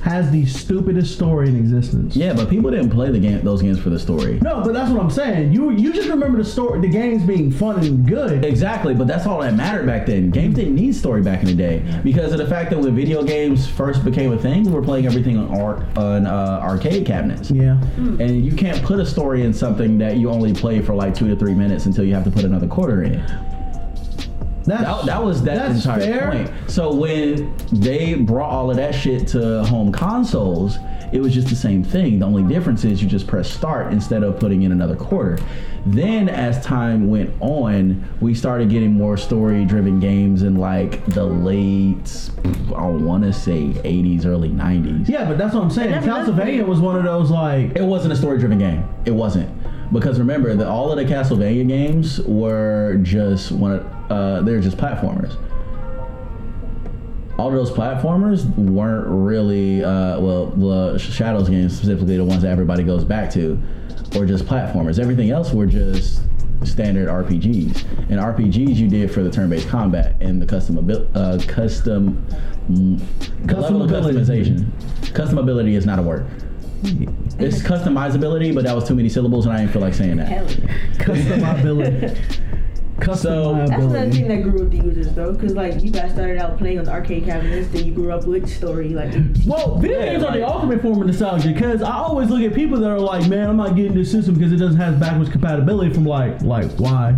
[0.03, 2.13] has the stupidest story in existence.
[2.13, 4.37] Yeah, but people didn't play the game, those games for the story.
[4.41, 5.53] No, but that's what I'm saying.
[5.53, 8.43] You you just remember the story, the games being fun and good.
[8.43, 10.29] Exactly, but that's all that mattered back then.
[10.29, 13.23] Games didn't need story back in the day because of the fact that when video
[13.23, 17.49] games first became a thing, we were playing everything on art on uh, arcade cabinets.
[17.49, 21.15] Yeah, And you can't put a story in something that you only play for like
[21.15, 23.23] two to three minutes until you have to put another quarter in.
[24.65, 26.31] That's That, that was that that's entire fair.
[26.31, 26.51] point.
[26.71, 30.77] So when they brought all of that shit to home consoles,
[31.11, 32.19] it was just the same thing.
[32.19, 35.37] The only difference is you just press start instead of putting in another quarter.
[35.85, 42.29] Then as time went on, we started getting more story-driven games in like the late,
[42.75, 45.07] I want to say 80s, early 90s.
[45.09, 45.91] Yeah, but that's what I'm saying.
[45.91, 48.85] That's- that's Castlevania was one of those like It wasn't a story-driven game.
[49.05, 49.49] It wasn't.
[49.91, 53.73] Because remember that all of the Castlevania games were just one.
[53.73, 55.35] of- Uh, they're just platformers.
[57.39, 60.45] All of those platformers weren't really uh, well.
[60.47, 63.59] The Shadows games specifically, the ones that everybody goes back to,
[64.15, 64.99] were just platformers.
[64.99, 66.21] Everything else were just
[66.63, 68.09] standard RPGs.
[68.11, 72.23] And RPGs you did for the turn-based combat and the custom abil- uh, custom
[72.69, 73.01] mm,
[73.47, 74.13] the level of Customability.
[74.25, 74.71] customization.
[75.13, 76.27] Customability is not a word.
[77.39, 80.27] It's customizability, but that was too many syllables, and I didn't feel like saying that.
[80.27, 80.45] Hell
[83.07, 83.13] yeah.
[83.13, 83.67] customizability.
[83.69, 86.57] That's another thing that grew with the users though, because like you guys started out
[86.57, 88.89] playing on the arcade cabinets, then you grew up with story.
[88.89, 89.13] Like,
[89.45, 92.53] Well, video Yeah, games are the ultimate form of nostalgia because I always look at
[92.53, 95.29] people that are like, man, I'm not getting this system because it doesn't have backwards
[95.29, 97.17] compatibility from like, like why?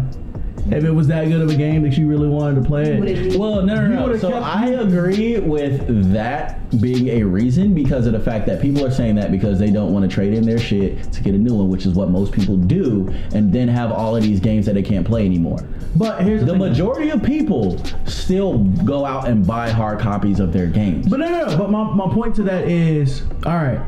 [0.72, 3.04] If it was that good of a game that you really wanted to play it.
[3.04, 4.18] it- Well, no, no, You no.
[4.18, 8.90] So I agree with that being a reason because of the fact that people are
[8.90, 11.54] saying that because they don't want to trade in their shit to get a new
[11.54, 14.74] one, which is what most people do, and then have all of these games that
[14.74, 15.60] they can't play anymore.
[15.96, 20.52] But here's the, The majority of people still go out and buy hard copies of
[20.52, 21.08] their games.
[21.08, 21.58] But no, no, no.
[21.58, 23.80] But my, my point to that is, all right,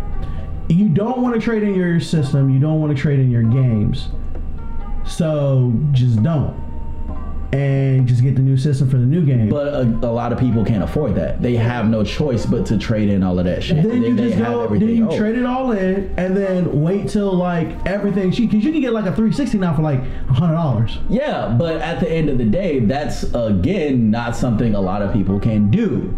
[0.69, 2.49] you don't want to trade in your system.
[2.51, 4.09] You don't want to trade in your games.
[5.05, 6.53] So just don't,
[7.54, 9.50] and just get the new system for the new game.
[9.50, 11.41] But a, a lot of people can't afford that.
[11.41, 13.84] They have no choice but to trade in all of that shit.
[13.84, 17.34] then you they just go, then you trade it all in, and then wait till
[17.34, 18.32] like everything.
[18.32, 20.98] Because you can get like a 360 now for like hundred dollars.
[21.10, 25.14] Yeah, but at the end of the day, that's again not something a lot of
[25.14, 26.14] people can do.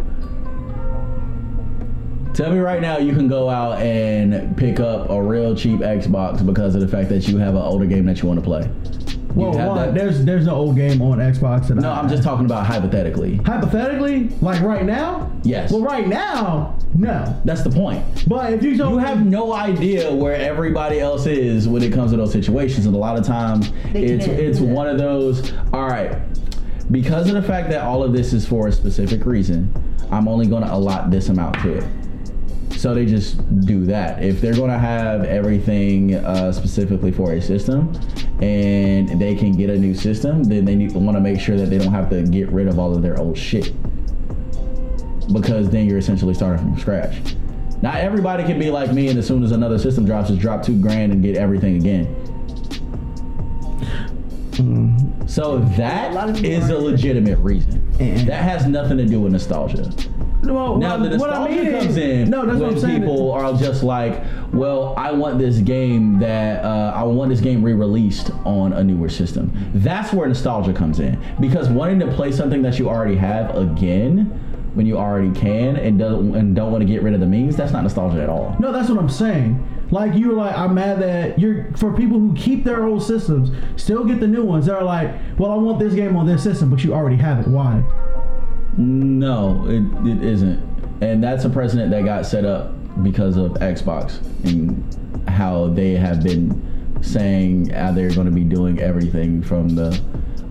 [2.34, 6.46] Tell me right now, you can go out and pick up a real cheap Xbox
[6.46, 9.18] because of the fact that you have an older game that you want to play.
[9.36, 11.68] You Well, one, that- there's there's no old game on Xbox.
[11.68, 13.38] That no, I, I'm just talking about hypothetically.
[13.46, 15.32] hypothetically, like right now.
[15.44, 15.72] Yes.
[15.72, 17.40] Well, right now, no.
[17.46, 18.04] That's the point.
[18.28, 22.12] But if you don't, You have no idea where everybody else is when it comes
[22.12, 24.74] to those situations, and a lot of times They it's can't it's do that.
[24.74, 25.54] one of those.
[25.74, 26.18] All right,
[26.92, 29.72] because of the fact that all of this is for a specific reason,
[30.12, 31.84] I'm only going to allot this amount to it.
[32.72, 34.24] So they just do that.
[34.24, 37.93] If they're going to have everything uh, specifically for a system,
[38.41, 41.78] and they can get a new system, then they want to make sure that they
[41.78, 43.74] don't have to get rid of all of their old shit
[45.34, 47.36] because then you're essentially starting from scratch.
[47.82, 50.63] Not everybody can be like me, and as soon as another system drops, just drop
[50.63, 52.07] two grand and get everything again.
[55.28, 57.82] So A lot that is a legitimate reason.
[57.99, 59.91] And- That has nothing to do with nostalgia.
[60.42, 62.80] Well, Now the what I nostalgia mean is- comes in No, that's when what I'm
[62.80, 63.02] saying.
[63.02, 64.24] people are just like,
[64.54, 69.10] "Well, I want this game that uh, I want this game re-released on a newer
[69.10, 73.54] system." That's where nostalgia comes in because wanting to play something that you already have
[73.56, 74.32] again
[74.76, 77.58] when you already can and don't and don't want to get rid of the memes.
[77.58, 78.56] That's not nostalgia at all.
[78.60, 79.62] No, that's what I'm saying.
[79.92, 83.52] Like you were like, I'm mad that you're for people who keep their old systems,
[83.76, 84.68] still get the new ones.
[84.68, 87.48] They're like, well, I want this game on this system, but you already have it.
[87.48, 87.84] Why?
[88.78, 90.59] No, it, it isn't.
[91.01, 94.84] And that's a precedent that got set up because of Xbox and
[95.30, 99.99] how they have been saying how they're going to be doing everything from the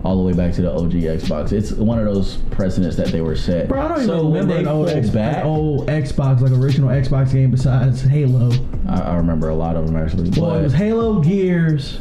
[0.03, 1.51] all the way back to the OG Xbox.
[1.51, 3.67] It's one of those precedents that they were set.
[3.67, 6.51] Bro, I don't so even remember an old, pulled X, back, an old Xbox, like
[6.51, 8.49] original Xbox game besides Halo.
[8.87, 10.29] I, I remember a lot of them actually.
[10.39, 11.99] Well, it was Halo, Gears.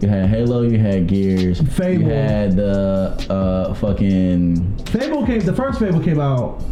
[0.00, 2.02] You had Halo, you had Gears, Fable.
[2.04, 5.40] you had the uh, fucking Fable came.
[5.40, 6.62] The first Fable came out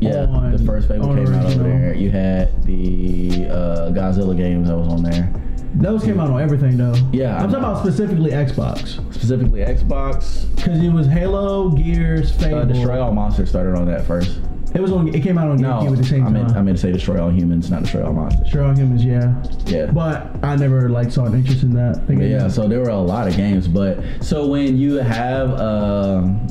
[0.00, 1.94] Yeah, on- the first Fable came out over there.
[1.94, 5.32] You had the uh, Godzilla games that was on there.
[5.76, 6.94] Those came out on everything though.
[7.12, 10.54] Yeah, I'm I talking about specifically Xbox Specifically Xbox.
[10.54, 12.58] because it was Halo, Gears, Fable.
[12.60, 14.38] Uh, Destroy All Monsters started on that first.
[14.74, 15.14] It was on.
[15.14, 16.58] It came out on No, GameCube at the same I meant, time.
[16.58, 18.42] I meant to say Destroy All Humans, not Destroy All Monsters.
[18.42, 19.42] Destroy All Humans, yeah.
[19.66, 19.86] Yeah.
[19.86, 22.04] But I never like saw an interest in that.
[22.06, 26.44] But yeah, so there were a lot of games, but so when you have um,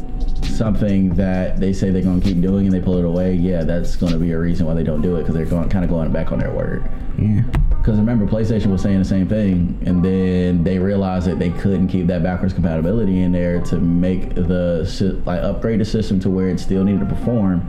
[0.44, 3.96] something that they say they're gonna keep doing and they pull it away, yeah, that's
[3.98, 6.12] gonna be a reason why they don't do it because they're going kind of going
[6.12, 6.90] back on their word.
[7.20, 7.42] yeah.
[7.70, 11.90] Because remember, PlayStation was saying the same thing, and then they realized that they couldn't
[11.90, 16.48] keep that backwards compatibility in there to make the like upgrade the system to where
[16.48, 17.62] it still needed to perform,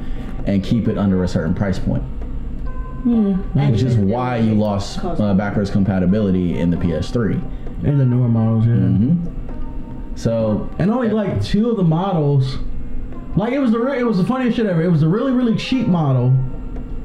[0.47, 2.03] and keep it under a certain price point.
[3.05, 7.35] And Which is why you lost uh, backwards compatibility in the PS3.
[7.85, 8.73] And the newer models, yeah.
[8.75, 12.59] hmm So And only like two of the models.
[13.37, 14.83] Like it was the re- it was the funniest shit ever.
[14.83, 16.33] It was a really really cheap model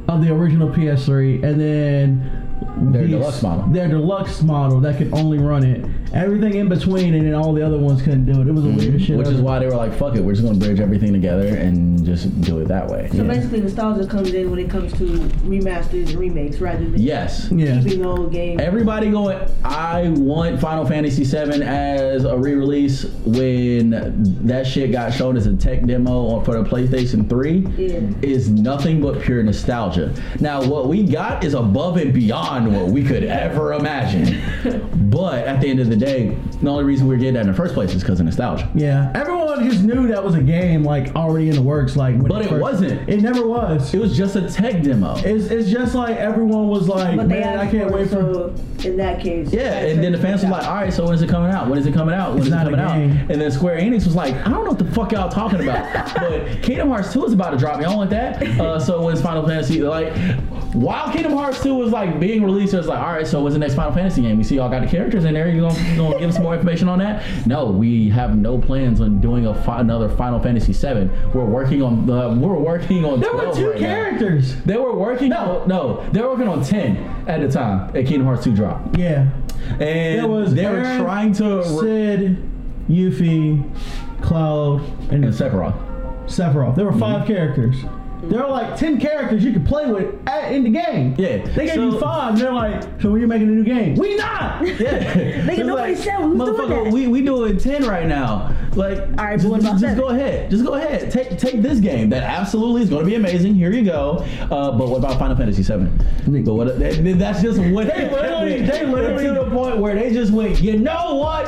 [0.08, 3.68] of the original PS3, and then Their the- deluxe model.
[3.68, 5.86] Their deluxe model that could only run it.
[6.14, 8.48] Everything in between, and then all the other ones couldn't do it.
[8.48, 8.78] It was the mm-hmm.
[8.78, 9.18] weirdest shit.
[9.18, 12.04] Which is why they were like, "Fuck it, we're just gonna bridge everything together and
[12.06, 15.06] just do it that way." So basically, nostalgia comes in when it comes to
[15.46, 17.50] remasters and remakes rather than Yes.
[17.52, 17.82] Yeah.
[17.82, 18.60] keeping the old game.
[18.60, 23.92] Everybody going, I want Final Fantasy VII as a re-release when
[24.46, 28.00] that shit got shown as a tech demo for the PlayStation 3 Yeah.
[28.22, 30.14] is nothing but pure nostalgia.
[30.40, 34.42] Now, what we got is above and beyond what we could ever imagine.
[35.10, 37.54] but at the end of the day, the only reason we getting that in the
[37.54, 38.70] first place is because of nostalgia.
[38.74, 41.96] Yeah, everyone just knew that was a game like already in the works.
[41.96, 43.10] Like, when But it first- wasn't.
[43.10, 43.94] It never was.
[43.94, 45.16] It was just a tech demo.
[45.18, 48.54] It's, it's just like everyone was like, but man, I can't wait for.
[48.86, 51.14] in that case, Yeah, that's and then the fans was like, all right, so when
[51.14, 51.68] is it coming out?
[51.70, 52.30] When is it coming out?
[52.30, 53.32] When It's is it not a coming out?
[53.32, 56.14] And then Square Enix was like, I don't know what the fuck y'all talking about.
[56.16, 57.82] but Kingdom Hearts 2 is about to drop.
[57.82, 58.42] Y'all want that?
[58.60, 59.82] Uh, so when's Final Fantasy?
[59.82, 60.14] Like,
[60.74, 63.54] while Kingdom Hearts 2 was like being released, it was like, all right, so when's
[63.56, 64.38] the next Final Fantasy game?
[64.38, 65.50] We see y'all got the characters in there.
[65.50, 67.24] You gonna, you gonna give us more information on that?
[67.48, 71.10] No, we have no plans on doing a fi- another Final Fantasy 7.
[71.34, 72.30] We're working on the.
[72.30, 73.20] We're working on.
[73.20, 73.88] There were two right now.
[73.88, 74.56] characters.
[74.64, 75.30] They were working.
[75.30, 78.98] No, no, they were working on 10 at the time at Kingdom Hearts 2 drop.
[78.98, 79.30] Yeah,
[79.72, 79.80] And
[80.20, 82.38] There was they were trying to Cid,
[82.90, 83.64] Yuffie,
[84.22, 84.82] Cloud,
[85.12, 85.76] and and Sephiroth.
[86.26, 86.76] Sephiroth.
[86.76, 87.28] There were 5 Mm-hmm.
[87.28, 87.76] characters.
[88.30, 91.16] There are like ten characters you could play with at, in the game.
[91.18, 92.38] Yeah, They gave you so- five.
[92.38, 93.96] They're like, so when you making a new game?
[93.96, 94.66] We not.
[94.80, 95.14] Yeah,
[95.46, 96.84] Nigga, nobody said who's doing motherfucker.
[96.86, 98.56] that." We we doing ten right now.
[98.76, 100.50] Like, all right, just, just go ahead.
[100.52, 101.12] Just go ahead.
[101.12, 103.56] Take take this game that absolutely is going to be amazing.
[103.56, 104.26] Here you go.
[104.44, 106.42] Uh, but what about Final Fantasy VII?
[106.44, 106.80] But what?
[106.80, 110.62] that- That's just what They literally- they literally- to the point where they just went.
[110.62, 111.48] You know what?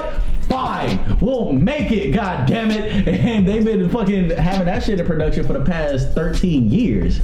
[0.51, 2.11] Fine, we'll make it.
[2.11, 3.07] God damn it!
[3.07, 7.19] And they've been fucking having that shit in production for the past thirteen years.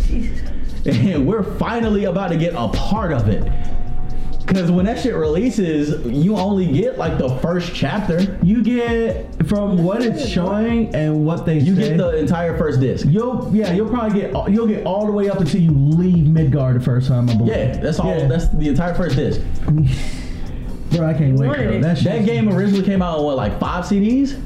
[0.86, 3.43] And we're finally about to get a part of it.
[4.47, 8.39] Cause when that shit releases, you only get like the first chapter.
[8.41, 12.80] You get from what it's showing and what they You say, get the entire first
[12.80, 13.05] disc.
[13.09, 16.28] You'll yeah, you'll probably get all- you'll get all the way up until you leave
[16.28, 17.30] Midgar the first time.
[17.30, 17.53] I believe.
[17.53, 18.07] Yeah, that's all.
[18.17, 18.28] Yeah.
[18.28, 19.41] That's the entire first disc.
[20.91, 21.47] Bro, I can't wait.
[21.47, 21.55] Bro.
[21.55, 21.81] it.
[21.81, 24.39] That, That game originally came out on what, like five CDs?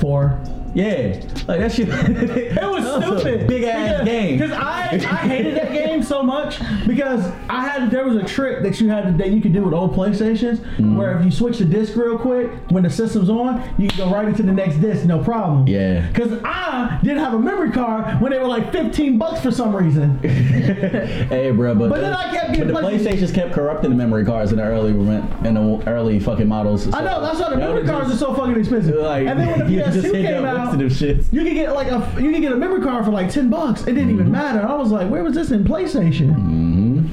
[0.00, 0.38] four.
[0.76, 1.18] Yeah,
[1.48, 1.88] like that shit.
[2.56, 3.46] It was stupid.
[3.48, 4.36] Big ass game.
[4.38, 8.62] Because I, I hated that game so much because I had there was a trick
[8.62, 10.96] that you had to, that you could do with old PlayStations Mm.
[10.98, 14.10] where if you switch the disc real quick when the system's on, you can go
[14.12, 15.66] right into the next disc, no problem.
[15.66, 16.06] Yeah.
[16.08, 19.74] Because I didn't have a memory card when they were like 15 bucks for some
[19.74, 20.18] reason.
[20.22, 23.96] hey, bro, but, But then I kept getting but the PlayStation- PlayStations kept corrupting the
[23.96, 26.92] memory cards in the early in the early fucking models.
[26.92, 28.96] I know that's why the That memory was cards are so fucking expensive.
[28.96, 31.24] Like, and then when the you just PS2 hit came out, of shit.
[31.32, 33.82] you could get like a you could get a memory card for like 10 bucks.
[33.82, 34.20] It didn't Mm-hmm.
[34.20, 34.66] even matter.
[34.66, 36.34] I was like, where was this in PlayStation?
[36.34, 37.06] hmm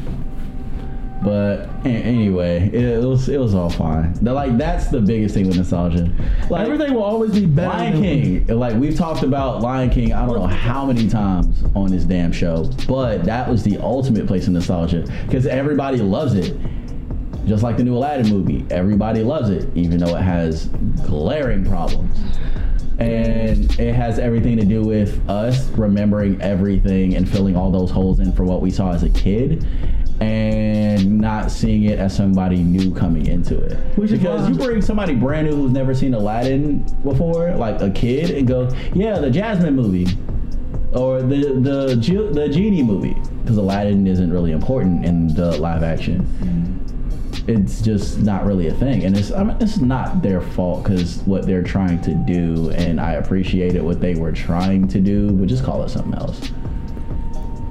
[1.23, 4.13] But a- anyway, it, it was it was all fine.
[4.21, 6.11] The, like that's the biggest thing with nostalgia.
[6.49, 7.69] Like Everything will always be better.
[7.69, 11.87] Lion King, like we've talked about Lion King, I don't know how many times on
[11.91, 16.57] this damn show, but that was the ultimate place in nostalgia because everybody loves it.
[17.45, 20.67] Just like the new Aladdin movie, everybody loves it, even though it has
[21.05, 22.17] glaring problems.
[23.03, 28.19] And it has everything to do with us remembering everything and filling all those holes
[28.19, 29.65] in for what we saw as a kid
[30.21, 33.77] and not seeing it as somebody new coming into it.
[33.97, 38.31] Which because you bring somebody brand new who's never seen Aladdin before, like a kid,
[38.31, 40.07] and go, yeah, the Jasmine movie.
[40.93, 46.23] Or the the the genie movie, because Aladdin isn't really important in the live action
[47.47, 51.17] it's just not really a thing and it's I mean, it's not their fault because
[51.25, 55.47] what they're trying to do and i appreciated what they were trying to do but
[55.49, 56.39] just call it something else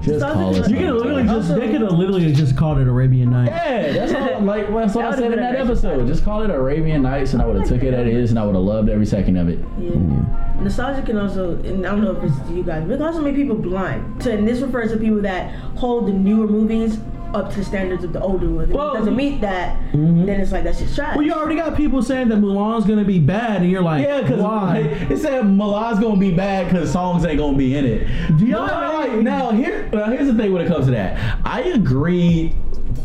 [0.02, 0.62] Just Nostalgia call it.
[0.64, 3.46] can- You could literally just Also- they could have literally just called it Arabian Night.
[3.46, 4.40] Yeah, that's all.
[4.42, 6.06] Like that's what I That said in that been a nice episode.
[6.08, 8.38] Just call it Arabian Nights, and I would have took it as it is, and
[8.40, 9.60] I would have loved every second of it.
[9.80, 9.90] Yeah.
[9.92, 10.64] Mm-hmm.
[10.64, 13.06] Nostalgia can also, and I don't know if it's to you guys, but it can
[13.06, 14.20] also make people blind.
[14.22, 16.98] To, and this refers to people that hold the newer movies
[17.34, 18.68] up to standards of the older ones.
[18.70, 20.26] If Well- it doesn't meet that, Mm-hmm.
[20.26, 21.16] then it's like that's just trash.
[21.16, 24.20] Well, you already got people saying that Mulan's gonna be bad, and you're like, Yeah,
[24.22, 24.78] because why?
[25.10, 28.06] it said Mulan's gonna be bad because songs ain't gonna be in it.
[28.38, 31.38] Do y'all But, like, now here, now here's the thing when it comes to that.
[31.44, 32.54] I agree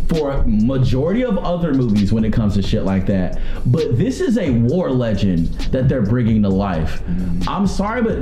[0.10, 4.38] for majority of other movies when it comes to shit like that, but this is
[4.38, 7.02] a war legend that they're bringing to life.
[7.46, 8.22] I'm sorry, but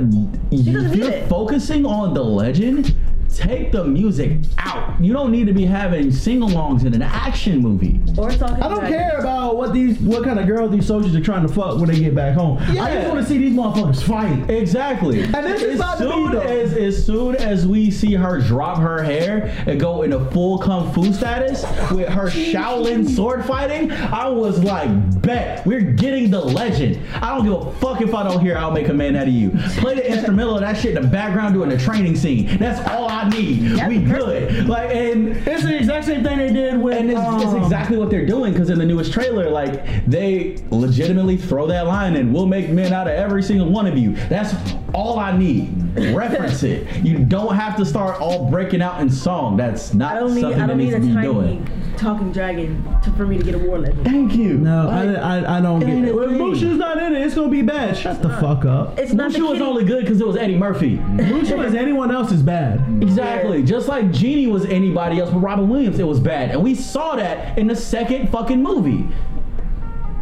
[0.50, 2.94] you, if you're focusing on the legend.
[3.36, 4.98] Take the music out.
[5.00, 8.00] You don't need to be having sing-alongs in an action movie.
[8.16, 8.56] or talking.
[8.62, 11.46] I don't about- care about what these, what kind of girl these soldiers are trying
[11.46, 12.58] to fuck when they get back home.
[12.72, 12.84] Yeah.
[12.84, 14.48] I just want to see these motherfuckers fight.
[14.50, 15.22] Exactly.
[15.22, 18.40] And this is as about to be soon as as soon as we see her
[18.40, 21.62] drop her hair and go into full kung fu status
[21.92, 26.98] with her Shaolin sword fighting, I was like, bet we're getting the legend.
[27.16, 29.34] I don't give a fuck if I don't hear I'll make a man out of
[29.34, 29.50] you.
[29.78, 32.56] Play the instrumental of that shit in the background during the training scene.
[32.58, 33.88] That's all I need.
[33.88, 34.68] we good.
[34.68, 36.96] Like and It's the exact same thing they did with.
[36.96, 40.56] and it's, it's um, exactly what they're doing because in the newest trailer, like they
[40.70, 44.14] legitimately throw that line and we'll make men out of every single one of you.
[44.28, 44.54] That's
[44.94, 45.72] all I need.
[46.14, 46.86] Reference it.
[47.04, 49.56] You don't have to start all breaking out in song.
[49.56, 50.40] That's not I don't need.
[50.42, 51.70] something I don't that need needs to be tiny doing.
[51.96, 54.04] Talking dragon to, for me to get a war legend.
[54.04, 54.58] Thank you.
[54.58, 56.14] No, Like, I, I, I don't get it.
[56.14, 56.30] a If.
[56.30, 57.96] Mushu's not in it, it's gonna be bad.
[57.96, 58.98] Shut the fuck up.
[58.98, 60.96] It's not Mushu was only good because it was Eddie Murphy.
[60.98, 62.80] Mushu as anyone else is bad.
[63.02, 63.62] Exactly.
[63.62, 66.50] Just like Genie was anybody else but Robin Williams, it was bad.
[66.50, 69.06] And we saw that in the second fucking movie.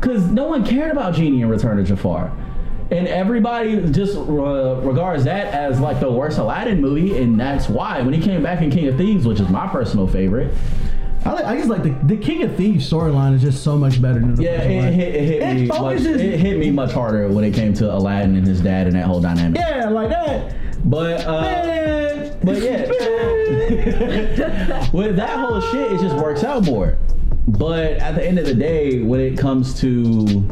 [0.00, 2.30] Because no one cared about Genie in Return of Jafar.
[2.90, 4.22] And everybody just uh,
[4.82, 8.60] regards that as like the worst Aladdin movie, and that's why when he came back
[8.60, 10.52] in King of Thieves, which is my personal favorite,
[11.24, 14.00] I, like, I just like the, the King of Thieves storyline is just so much
[14.02, 14.92] better than the yeah, first it, one.
[14.92, 15.66] hit, it hit It me.
[15.66, 18.86] Much, focuses- it hit me much harder when it came to Aladdin and his dad
[18.86, 19.58] and that whole dynamic.
[19.60, 20.54] Yeah, like that.
[20.84, 22.38] But uh, Man.
[22.42, 22.82] But yeah,
[24.92, 26.98] with that whole shit, it just works out more.
[27.48, 30.46] But at the end of the day, when it comes to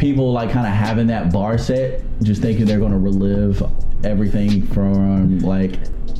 [0.00, 3.62] people like kind of having that bar set, just thinking they're gonna relive
[4.02, 5.72] everything from like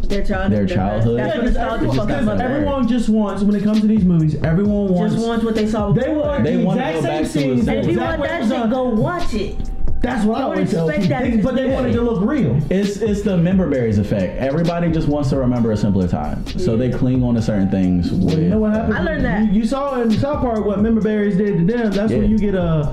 [0.02, 0.52] Their childhood.
[0.52, 1.18] Their childhood.
[1.18, 3.80] That's Yeah, what because nostalgia everyone- fucks because everyone- everyone just wants when it comes
[3.80, 5.92] to these movies, everyone wants just wants what they saw.
[5.92, 7.68] they want They the wanna exact go same back to a scenes.
[7.68, 9.56] And if you want that it shit, go watch it.
[10.02, 11.08] That's what I I would always tell people.
[11.08, 12.56] that But they be- want it to look real.
[12.70, 14.38] it's it's the member berries effect.
[14.38, 18.10] Everybody just wants to remember a simpler time, so they cling on to certain things.
[18.10, 18.94] With, You know what happened?
[18.94, 19.44] I learned that.
[19.52, 21.90] You, you saw in South Park what Member Berries did to them.
[21.92, 22.18] That's Yeah.
[22.18, 22.88] when you get a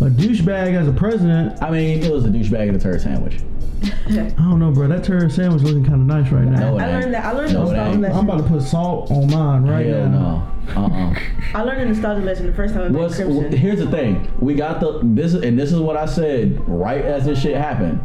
[0.00, 1.62] a douchebag as a president.
[1.62, 3.40] I mean, it was a douchebag and a turd sandwich.
[4.08, 4.88] I don't know, bro.
[4.88, 6.58] That turd sandwich looking kind of nice right now.
[6.72, 7.00] No, it I ain't.
[7.00, 7.24] learned that.
[7.24, 8.18] I learned No, the nostalgia lesson.
[8.18, 10.52] I'm about to put salt on mine right Hell now.
[10.74, 10.80] no.
[10.80, 11.14] Uh-uh.
[11.54, 13.52] I learned a nostalgia lesson the first time I met What's, Crimson.
[13.52, 14.30] here's the thing.
[14.40, 18.00] We got the this and this is what I said right as this shit happened.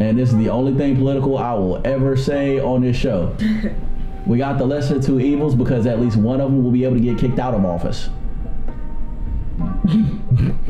[0.00, 3.34] And this is the only thing political I will ever say on this show.
[4.26, 6.96] we got the lesser two evils because at least one of them will be able
[6.96, 8.08] to get kicked out of office.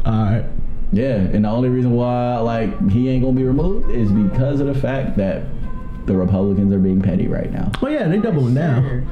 [0.05, 0.45] All right.
[0.93, 4.67] Yeah, and the only reason why like he ain't gonna be removed is because of
[4.67, 5.43] the fact that
[6.07, 7.71] the Republicans are being petty right now.
[7.83, 9.09] Oh yeah, they doubling down.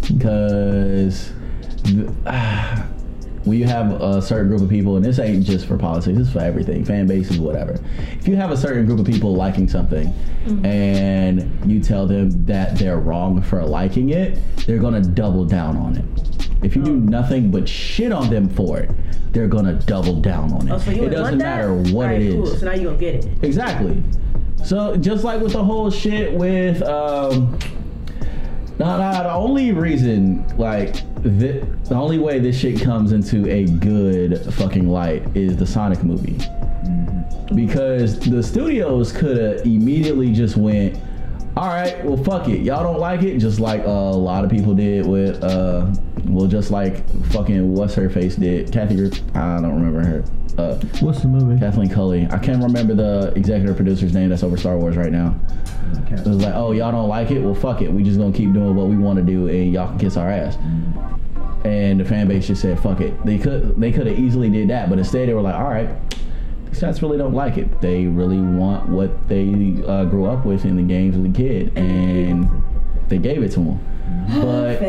[0.00, 1.32] because
[1.84, 2.08] th-
[3.44, 6.26] when you have a certain group of people, and this ain't just for politics, this
[6.26, 7.78] is for everything, fan bases, whatever.
[8.18, 10.08] If you have a certain group of people liking something,
[10.44, 10.66] mm-hmm.
[10.66, 15.96] and you tell them that they're wrong for liking it, they're gonna double down on
[15.96, 16.35] it.
[16.66, 18.90] If you do nothing but shit on them for it,
[19.30, 20.72] they're gonna double down on it.
[20.72, 22.34] Oh, so you it doesn't matter what it is.
[22.34, 22.46] Cool.
[22.46, 23.44] So now you gonna get it.
[23.44, 24.02] Exactly.
[24.64, 27.56] So just like with the whole shit with um
[28.80, 33.64] no, no, the only reason, like, the, the only way this shit comes into a
[33.64, 36.36] good fucking light is the Sonic movie.
[37.54, 40.98] Because the studios could have immediately just went,
[41.56, 42.60] all right, well, fuck it.
[42.60, 45.90] Y'all don't like it, just like uh, a lot of people did with, uh,
[46.26, 48.70] well, just like fucking what's her face did.
[48.70, 48.96] Kathy,
[49.34, 50.24] I don't remember her.
[50.58, 51.58] Uh, What's the movie?
[51.60, 52.26] Kathleen Cully.
[52.30, 55.38] I can't remember the executive producer's name that's over Star Wars right now.
[56.10, 57.40] It was like, oh, y'all don't like it?
[57.40, 57.92] Well, fuck it.
[57.92, 60.30] We just gonna keep doing what we want to do, and y'all can kiss our
[60.30, 60.56] ass.
[61.64, 63.22] And the fan base just said, fuck it.
[63.24, 65.90] They could they could have easily did that, but instead they were like, all right,
[66.80, 67.80] guys really don't like it.
[67.80, 71.76] They really want what they uh, grew up with in the games as a kid,
[71.76, 72.48] and
[73.08, 73.80] they gave it to them.
[74.40, 74.82] But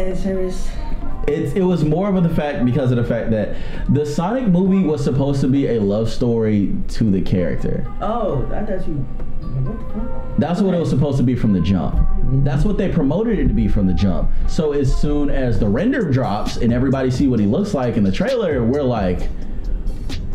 [1.27, 3.55] it, it was more of the fact because of the fact that
[3.89, 7.85] the Sonic movie was supposed to be a love story to the character.
[8.01, 8.93] Oh, I thought you.
[8.95, 10.39] What the?
[10.39, 11.99] That's what it was supposed to be from the jump.
[12.43, 14.31] That's what they promoted it to be from the jump.
[14.47, 18.03] So as soon as the render drops and everybody see what he looks like in
[18.03, 19.27] the trailer, we're like,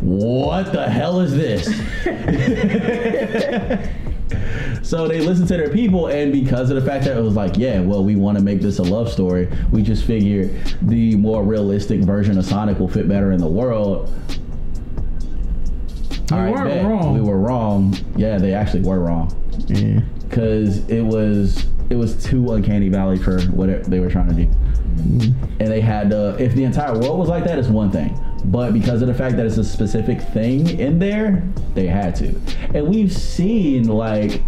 [0.02, 1.64] what the hell is this?
[4.82, 7.56] so they listened to their people, and because of the fact that it was like,
[7.56, 10.50] yeah, well, we want to make this a love story, we just figured
[10.82, 14.12] the more realistic version of Sonic will fit better in the world.
[16.30, 17.14] We weren't wrong.
[17.14, 17.96] We were wrong.
[18.16, 19.34] Yeah, they actually were wrong
[19.68, 20.00] Yeah.
[20.28, 24.46] because it was it was too uncanny valley for what they were trying to do.
[24.46, 25.44] Mm-hmm.
[25.60, 26.36] And they had to.
[26.42, 28.18] If the entire world was like that, it's one thing.
[28.44, 31.42] But because of the fact that it's a specific thing in there,
[31.74, 32.34] they had to.
[32.74, 34.42] And we've seen like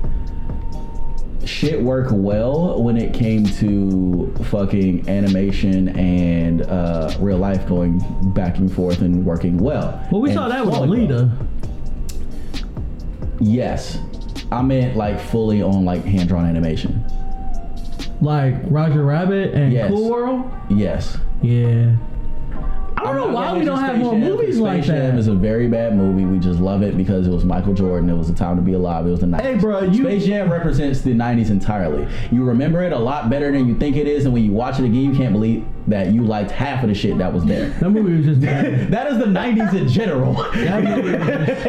[1.45, 7.99] shit work well when it came to fucking animation and uh, real life going
[8.33, 10.07] back and forth and working well.
[10.11, 11.31] Well, we And saw that with Lita.
[13.41, 13.99] Yes,
[14.51, 17.05] I meant like fully on like hand drawn animation.
[18.21, 19.91] Like Roger Rabbit and Yes.
[19.91, 20.51] Cool World.
[20.71, 21.19] Yes.
[21.43, 21.97] Yeah.
[23.05, 25.13] I don't I'm know why we don't have Space more Jam, movies Space like Jam
[25.15, 25.19] that.
[25.19, 26.25] is a very bad movie.
[26.25, 28.09] We just love it because it was Michael Jordan.
[28.09, 29.07] It was the time to be alive.
[29.07, 29.41] It was the 90s.
[29.43, 32.09] Hey, bro, you- Space Jam represents the 90s entirely.
[32.33, 34.79] You remember it a lot better than you think it is, and when you watch
[34.81, 37.69] it again, you can't believe that you liked half of the shit that was there.
[37.81, 38.89] That movie was just bad.
[38.91, 40.33] that is the 90s in general.
[40.35, 41.65] that, movie was just,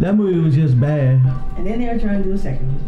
[0.00, 1.20] that movie was just bad.
[1.56, 2.87] And then they were trying to do a second one.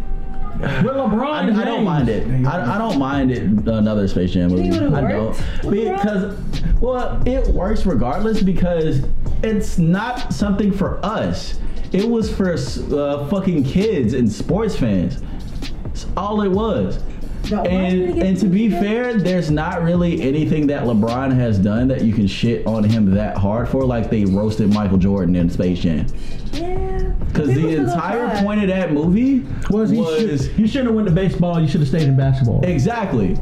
[0.61, 1.59] With LeBron I, James.
[1.59, 2.47] I don't mind it.
[2.47, 3.43] I, I don't mind it.
[3.43, 4.71] Another Space Jam movie.
[4.71, 5.37] think I don't
[5.71, 6.39] because
[6.81, 9.05] well, it works regardless because
[9.43, 11.59] it's not something for us.
[11.93, 15.23] It was for uh, fucking kids and sports fans.
[15.85, 17.03] That's all it was.
[17.51, 18.83] Now, And and to be that?
[18.83, 23.15] fair, there's not really anything that LeBron has done that you can shit on him
[23.15, 23.85] that hard for.
[23.85, 26.07] Like they roasted Michael Jordan in Space Jam.
[26.53, 26.90] Yeah.
[27.29, 28.43] Because the entire try.
[28.43, 29.41] point of that movie
[29.71, 29.99] Was he?
[29.99, 31.61] was should, you shouldn't have went to baseball.
[31.61, 32.65] You should have stayed in basketball.
[32.65, 33.37] Exactly.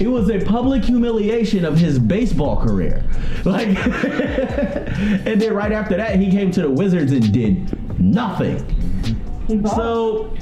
[0.00, 3.04] It was a public humiliation of his baseball career.
[3.44, 8.58] Like, and then right after that, he came to the Wizards and did nothing.
[9.46, 9.76] He bought.
[9.76, 10.34] So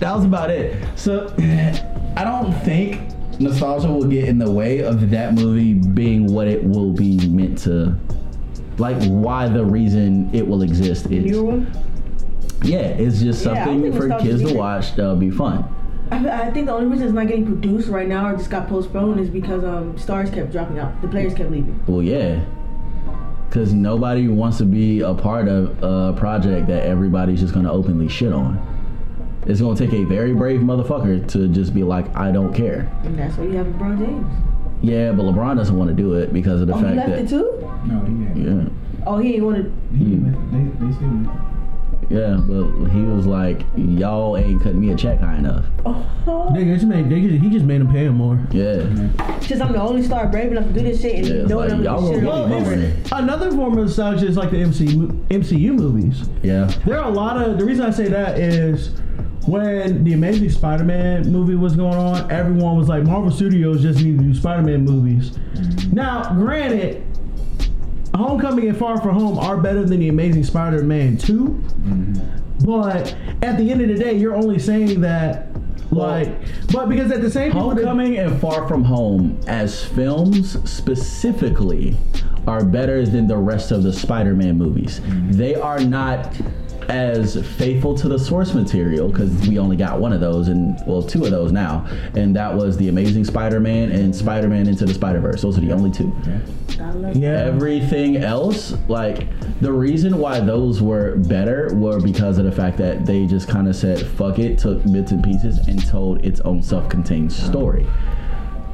[0.00, 0.82] that was about it.
[0.96, 1.34] So
[2.16, 3.00] I don't think
[3.40, 7.58] nostalgia will get in the way of that movie being what it will be meant
[7.60, 7.96] to.
[8.78, 11.24] Like, why the reason it will exist is.
[11.24, 11.89] Newer one.
[12.62, 15.64] Yeah, it's just Yeah, something think for kids to watch that'll be fun.
[16.10, 18.68] I, I think the only reason it's not getting produced right now or just got
[18.68, 21.00] postponed is because um stars kept dropping out.
[21.02, 21.82] The players kept leaving.
[21.86, 22.44] Well, yeah.
[23.48, 27.72] Because nobody wants to be a part of a project that everybody's just going to
[27.72, 28.66] openly shit on.
[29.46, 32.88] It's going to take a very brave motherfucker to just be like, I don't care.
[33.02, 34.26] And that's why you have LeBron James.
[34.82, 37.18] Yeah, but LeBron doesn't want to do it because of the Oh, he left that.
[37.20, 37.58] it too?
[37.86, 38.68] No, he didn't.
[38.68, 39.04] Yeah.
[39.06, 39.72] Oh, he ain't wanted.
[39.96, 41.49] He they, they still went.
[42.10, 45.64] Yeah, but he was like, y'all ain't cutting me a check high enough.
[45.86, 47.08] Oh, They just made.
[47.08, 48.38] They just, he just made him pay him more.
[48.50, 48.80] Yeah.
[49.40, 51.58] since I'm the only star brave enough to do this shit and Yeah, it's no
[51.58, 52.76] like, one else y'all can shit gonna on get me.
[52.78, 56.28] me it's- Another form of nostalgia is like the MCU, MCU movies.
[56.42, 56.64] Yeah.
[56.84, 57.58] There are a lot of.
[57.58, 58.90] The reason I say that is
[59.46, 64.18] when the Amazing Spider-Man movie was going on, everyone was like, Marvel Studios just need
[64.18, 65.30] to do Spider-Man movies.
[65.30, 65.94] Mm-hmm.
[65.94, 67.04] Now, granted,
[68.20, 72.64] Homecoming and Far From Home are better than the Amazing Spider-Man 2, mm-hmm.
[72.64, 75.46] but at the end of the day, you're only saying that.
[75.90, 76.32] Like,
[76.72, 81.96] but because at the same people that- Homecoming and Far From Home as films specifically
[82.46, 85.00] are better than the rest of the Spider-Man movies.
[85.00, 85.32] Mm-hmm.
[85.32, 86.32] They are not
[86.88, 91.02] as faithful to the source material because we only got one of those and well
[91.02, 95.42] two of those now and that was the amazing spider-man and spider-man into the spider-verse.
[95.42, 96.12] Those are the only two.
[97.14, 99.28] Yeah, everything else like
[99.60, 103.68] the reason why those were better were because of the fact that they just kind
[103.68, 107.86] of said fuck it took bits and pieces and told its own self-contained story.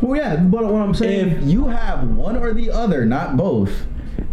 [0.00, 0.36] Well, yeah.
[0.36, 3.86] But what I'm saying, if you have one or the other not both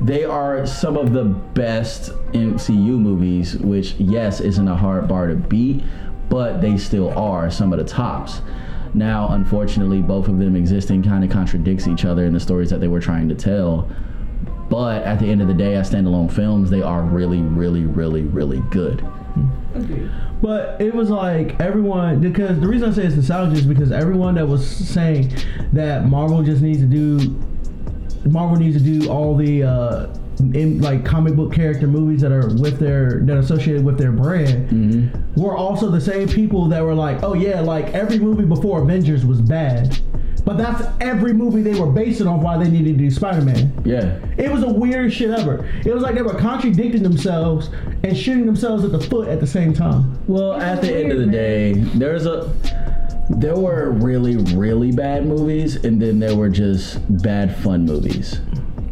[0.03, 5.35] they are some of the best MCU movies which yes isn't a hard bar to
[5.35, 5.83] beat
[6.29, 8.41] but they still are some of the tops
[8.93, 12.79] now unfortunately both of them existing kind of contradicts each other in the stories that
[12.79, 13.89] they were trying to tell
[14.69, 18.23] but at the end of the day as standalone films they are really really really
[18.23, 19.05] really good
[19.73, 20.11] Agreed.
[20.41, 24.35] But it was like everyone because the reason I say it's nostalgia is because everyone
[24.35, 25.33] that was saying
[25.71, 27.41] that Marvel just needs to do
[28.26, 30.07] Marvel needs to do all the uh
[30.55, 34.11] in, like comic book character movies that are with their that are associated with their
[34.11, 38.82] brand were also the same people that were like, oh yeah, like every movie before
[38.82, 39.99] Avengers was bad.
[40.45, 43.81] But that's every movie they were basing on why they needed to do Spider-Man.
[43.85, 45.65] yeah It was the weirdest shit ever.
[45.85, 47.69] It was like they were contradicting themselves
[48.03, 50.19] and shooting themselves at the foot at the same time.
[50.27, 52.53] Well, at the end of the day, there's a
[53.29, 58.41] There were really, really bad movies, and then there were just bad fun movies.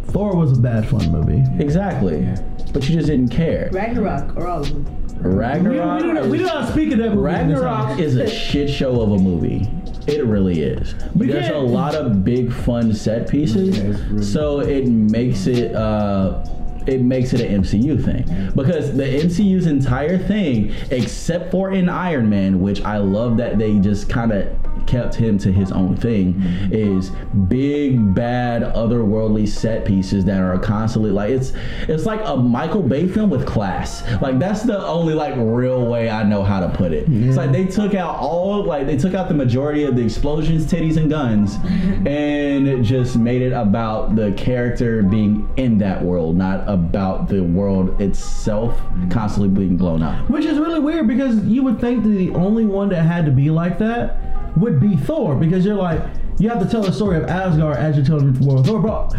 [0.06, 1.44] Thor was a bad fun movie.
[1.64, 2.28] Exactly.
[2.74, 3.70] But you just didn't care.
[3.74, 4.86] Ragnarok or all of them.
[5.22, 6.00] We, we, Ragnarok.
[6.02, 7.22] do not, we do is- not speak of that movie.
[7.22, 9.70] Ragnarok is a shit show of a movie.
[10.08, 10.94] It really is.
[11.16, 15.46] But there's a can't- lot of big fun set pieces, Yeah, really- so it makes
[15.48, 16.44] it uh,
[16.88, 18.52] it makes it an MCU thing.
[18.56, 23.80] Because the MCU's entire thing, except for in Iron Man, which I love that they
[23.80, 24.61] just kind of
[24.92, 26.36] kept him to his own thing,
[26.70, 27.12] is
[27.48, 31.54] big bad otherworldly set pieces that are constantly like it's
[31.88, 34.04] it's like a Michael Bay film with class.
[34.22, 37.06] Like that's the only like real way I know how to put it.
[37.08, 40.66] It's like they took out all like they took out the majority of the explosions,
[40.66, 41.56] titties, and guns,
[42.06, 48.02] and just made it about the character being in that world, not about the world
[48.02, 48.78] itself
[49.10, 50.30] constantly being blown up.
[50.30, 53.32] Which is really weird because you would think that the only one that had to
[53.32, 56.02] be like that would be Thor because you're like
[56.40, 59.10] you have to tell the story of Asgard as you're telling the world Thor, bro.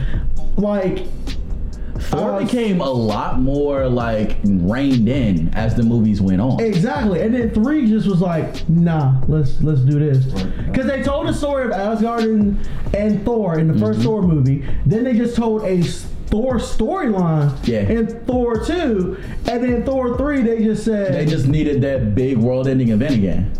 [0.57, 1.07] Like
[1.99, 6.61] Thor became a lot more like reined in as the movies went on.
[6.61, 10.25] exactly, and then three just was like, nah, let's let's do this
[10.67, 14.03] because they told the story of Asgard and, and Thor in the 1st Mm-hmm.
[14.03, 14.65] Thor movie.
[14.85, 17.81] Then they just told a Thor storyline Yeah.
[17.83, 19.19] in Thor two,
[19.49, 23.53] and then Thor three they just said, They just needed that big world-ending event again.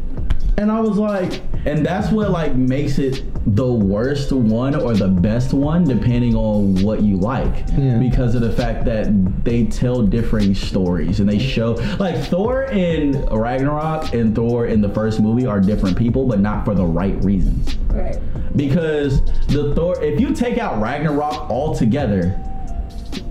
[0.59, 3.25] and I was like, And that's what like makes it
[3.57, 7.65] the worst one or the best one, depending on what you like.
[7.77, 7.99] Yeah.
[7.99, 13.25] Because of the fact that they tell differing stories and they show like Thor in
[13.27, 17.23] Ragnarok and Thor in the first movie are different people, but not for the right
[17.25, 17.77] reasons.
[17.89, 18.19] Right.
[18.57, 22.41] Because the Thor, if you take out Ragnarok altogether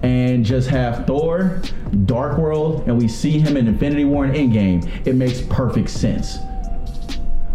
[0.03, 1.61] and just have Thor,
[2.05, 6.37] Dark World, and we see him in Infinity War and Endgame, it makes perfect sense.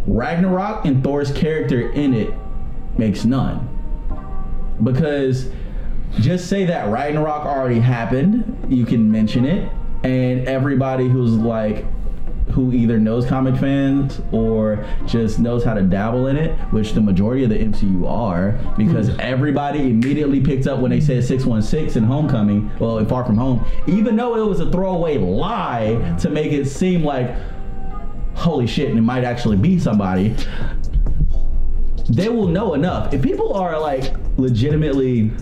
[0.06, 2.32] Ragnarok and Thor's character in it
[2.96, 3.68] makes none.
[4.82, 5.50] Because
[6.20, 9.70] just say that Ragnarok already happened, you can mention it,
[10.02, 11.84] and everybody who's like,
[12.50, 17.00] who either knows comic fans or just knows how to dabble in it, which the
[17.00, 19.20] majority of the MCU are, because hmm.
[19.20, 23.64] everybody immediately picked up when they said 616 in Homecoming, well, in Far From Home,
[23.86, 27.34] even though it was a throwaway lie to make it seem like,
[28.36, 30.34] holy shit, and it might actually be somebody
[32.08, 33.12] they will know enough.
[33.12, 35.32] If people are like legitimately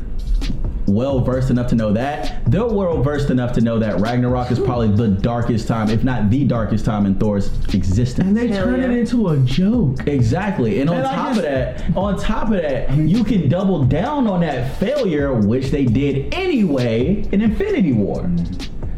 [0.86, 4.58] well versed enough to know that, they're well versed enough to know that Ragnarok is
[4.58, 8.26] probably the darkest time, if not the darkest time in Thor's existence.
[8.28, 8.88] and they Hell turned yeah.
[8.90, 10.06] it into a joke.
[10.06, 10.80] Exactly.
[10.80, 13.84] And on And I top just- of that, on top of that, you can double
[13.84, 18.30] down on that failure, which they did anyway in Infinity War.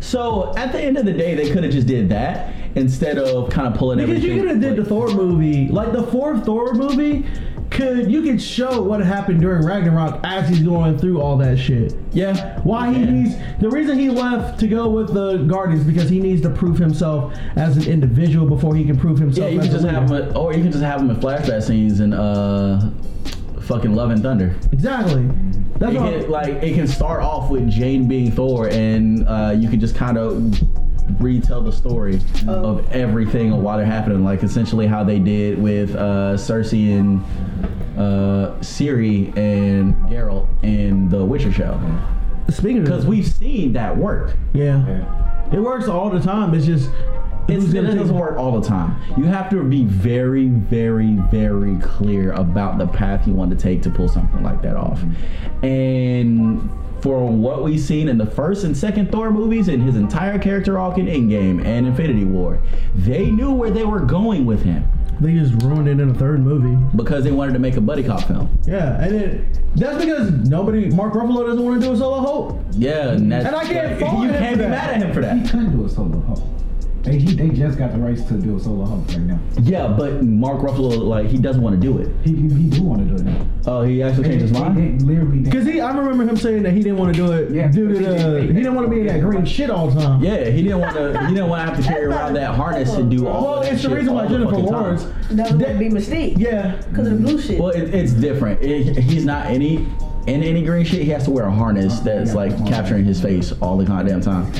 [0.07, 3.51] So at the end of the day, they could have just did that instead of
[3.51, 4.23] kind of pulling everything.
[4.23, 7.27] Because you could have did the Thor movie, like the fourth Thor movie.
[7.71, 11.95] Could you could show what happened during Ragnarok as he's going through all that shit?
[12.13, 12.61] yeah.
[12.61, 16.41] Why he needs the reason he left to go with the Guardians because he needs
[16.43, 19.49] to prove himself as an individual before he can prove himself.
[19.51, 21.99] Yeah, you can just have them, or you can just have him in flashback scenes
[21.99, 22.81] and uh,
[23.63, 24.55] fucking Love and Thunder.
[24.71, 25.29] exactly.
[25.79, 29.69] That's It can, like it can start off with Jane being Thor, and uh, you
[29.69, 30.55] can just kind of
[31.21, 32.79] retell the story Oh.
[32.79, 37.23] of everything of why they're happening, like essentially how they did with uh, Cersei and
[37.97, 41.79] uh, Ciri and Geralt in the Witcher show,
[42.51, 44.35] speaking because we've seen that work.
[44.53, 44.85] yeah.
[44.87, 45.53] Yeah.
[45.53, 46.55] it works all the time.
[46.55, 46.91] It's just
[47.49, 48.97] It's, it gonna doesn't work all the time.
[49.17, 53.83] You have to be very, very, very clear about the path you want to take
[53.83, 55.01] to pull something like that off.
[55.63, 56.71] And
[57.01, 60.79] for what we've seen in the first and second Thor movies and his entire character
[60.79, 62.61] arc in Endgame and Infinity War,
[62.95, 64.85] they knew where they were going with him
[65.21, 66.75] They just ruined it in a third movie.
[66.97, 68.59] because they wanted to make a buddy cop film.
[68.67, 69.45] Yeah, and it,
[69.77, 72.61] that's because nobody, Mark Ruffalo doesn't want to do a solo Hulk.
[72.73, 74.71] Yeah, and, that's, And I can't like, fault you him can't for be that.
[74.71, 75.51] mad at him for He that.
[75.51, 76.43] couldn't do a solo Hulk.
[77.07, 79.39] They, he, they just got the rights to do a solo Hulk right now.
[79.63, 82.13] Yeah, but Mark Ruffalo, like, he doesn't want to do it.
[82.25, 83.47] He, he, he do want to do it now.
[83.67, 85.03] Oh, he actually changed his mind.
[85.03, 85.39] literally.
[85.39, 87.69] Because he, I remember him saying that he didn't want to do it Yeah.
[87.69, 90.23] due to the, he didn't want to be in that green shit all the time.
[90.23, 91.27] Yeah, he didn't want to.
[91.27, 93.45] He didn't want to have to carry around that harness and do all.
[93.45, 94.75] Well, it's the reason why Jennifer fucking time.
[94.75, 95.05] Lawrence.
[95.31, 96.39] That was be Mystique.
[96.39, 97.61] Yeah, Because of the blue shit.
[97.61, 98.63] Well, it, it's different.
[98.63, 99.87] It, he's not any
[100.27, 101.03] in any green shit.
[101.03, 104.21] He has to wear a harness oh, that's like capturing his face all the goddamn
[104.21, 104.53] time.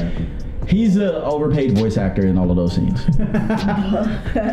[0.67, 0.79] Exactly.
[0.79, 3.05] He's an overpaid voice actor in all of those scenes.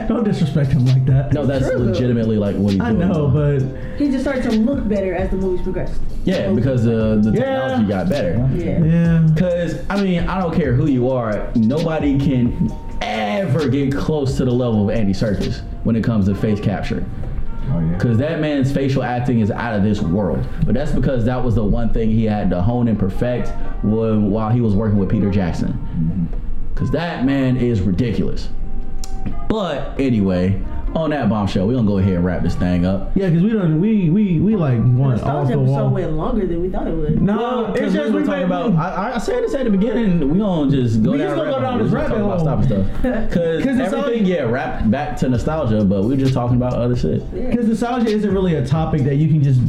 [0.08, 1.34] don't disrespect him like that.
[1.34, 3.08] No, that's True, legitimately like what he's I doing.
[3.10, 3.62] know, but
[3.98, 6.00] he just started to look better as the movies progressed.
[6.26, 7.60] yeah, because the the Yeah.
[7.68, 8.50] technology got better.
[8.56, 8.84] Yeah.
[8.84, 11.52] yeah, Because I mean, I don't care who you are.
[11.56, 12.72] Nobody can.
[13.02, 17.04] ever get close to the level of Andy Serkis when it comes to face capture.
[17.72, 17.94] Oh yeah.
[17.94, 20.48] Because that man's facial acting is out of this world.
[20.66, 23.50] But that's because that was the one thing he had to hone and perfect
[23.84, 25.74] when, while he was working with Peter Jackson.
[25.74, 26.74] Mm-hmm.
[26.74, 28.50] Because that man is ridiculous.
[29.48, 30.62] But anyway,
[30.96, 33.12] on that bombshell, we're going to go ahead and wrap this thing up.
[33.16, 35.90] Yeah, because we don't we we we like went off Nostalgia the episode wall.
[35.90, 37.22] went longer than we thought it would.
[37.22, 38.74] No, it's just we we talking made- about.
[38.76, 40.30] I, I said this at the beginning.
[40.30, 41.36] We gonna just go We down.
[41.38, 41.84] just gonna rabbit go down hole.
[41.84, 42.64] this rabbit talk about hole.
[42.64, 43.02] stuff.
[43.02, 46.58] Because 'Cause it's everything, all- yeah, wrapped back to nostalgia, but we are just talking
[46.58, 47.30] about other shit.
[47.34, 49.60] Because nostalgia isn't really a topic that you can just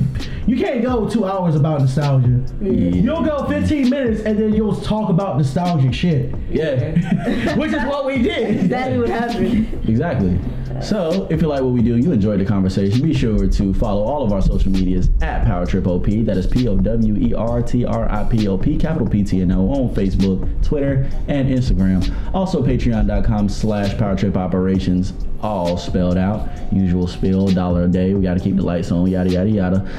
[0.46, 2.38] you can't go two hours about nostalgia.
[2.60, 8.04] You'll go 15 minutes and then you'll talk about nostalgic shit, Yeah, which is what
[8.04, 8.60] we did.
[8.64, 9.88] Exactly what happened.
[9.88, 10.38] exactly.
[10.82, 14.02] So, if you like what we do, you enjoyed the conversation, be sure to follow
[14.02, 16.04] all of our social medias at Power Trip OP.
[16.04, 19.22] That is P O W E R T R I P O P, capital P
[19.24, 22.12] T N O, on Facebook, Twitter, and Instagram.
[22.34, 26.48] Also, patreon.com slash Power Trip Operations, all spelled out.
[26.72, 28.14] Usual spill, dollar a day.
[28.14, 29.90] We got to keep the lights on, yada, yada, yada.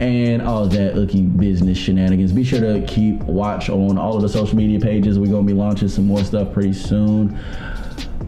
[0.00, 2.32] And all that looking business shenanigans.
[2.32, 5.18] Be sure to keep watch on all of the social media pages.
[5.18, 7.38] We're going to be launching some more stuff pretty soon.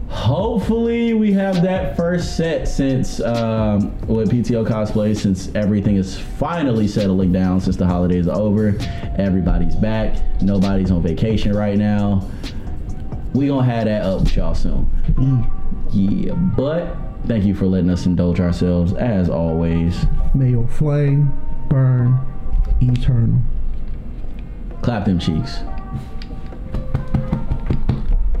[0.09, 6.87] Hopefully, we have that first set since um, with PTO cosplay, since everything is finally
[6.87, 8.77] settling down since the holidays are over.
[9.17, 10.17] Everybody's back.
[10.41, 12.25] Nobody's on vacation right now.
[13.33, 14.89] We gonna have that up with y'all soon.
[15.91, 20.05] Yeah, but thank you for letting us indulge ourselves as always.
[20.33, 21.31] May your flame
[21.69, 22.17] burn
[22.81, 23.41] eternal.
[24.81, 25.59] Clap them cheeks.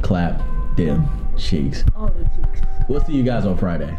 [0.01, 0.41] Clap
[0.77, 1.83] them cheeks.
[1.95, 2.61] All the cheeks.
[2.87, 3.95] We'll see you guys on Friday.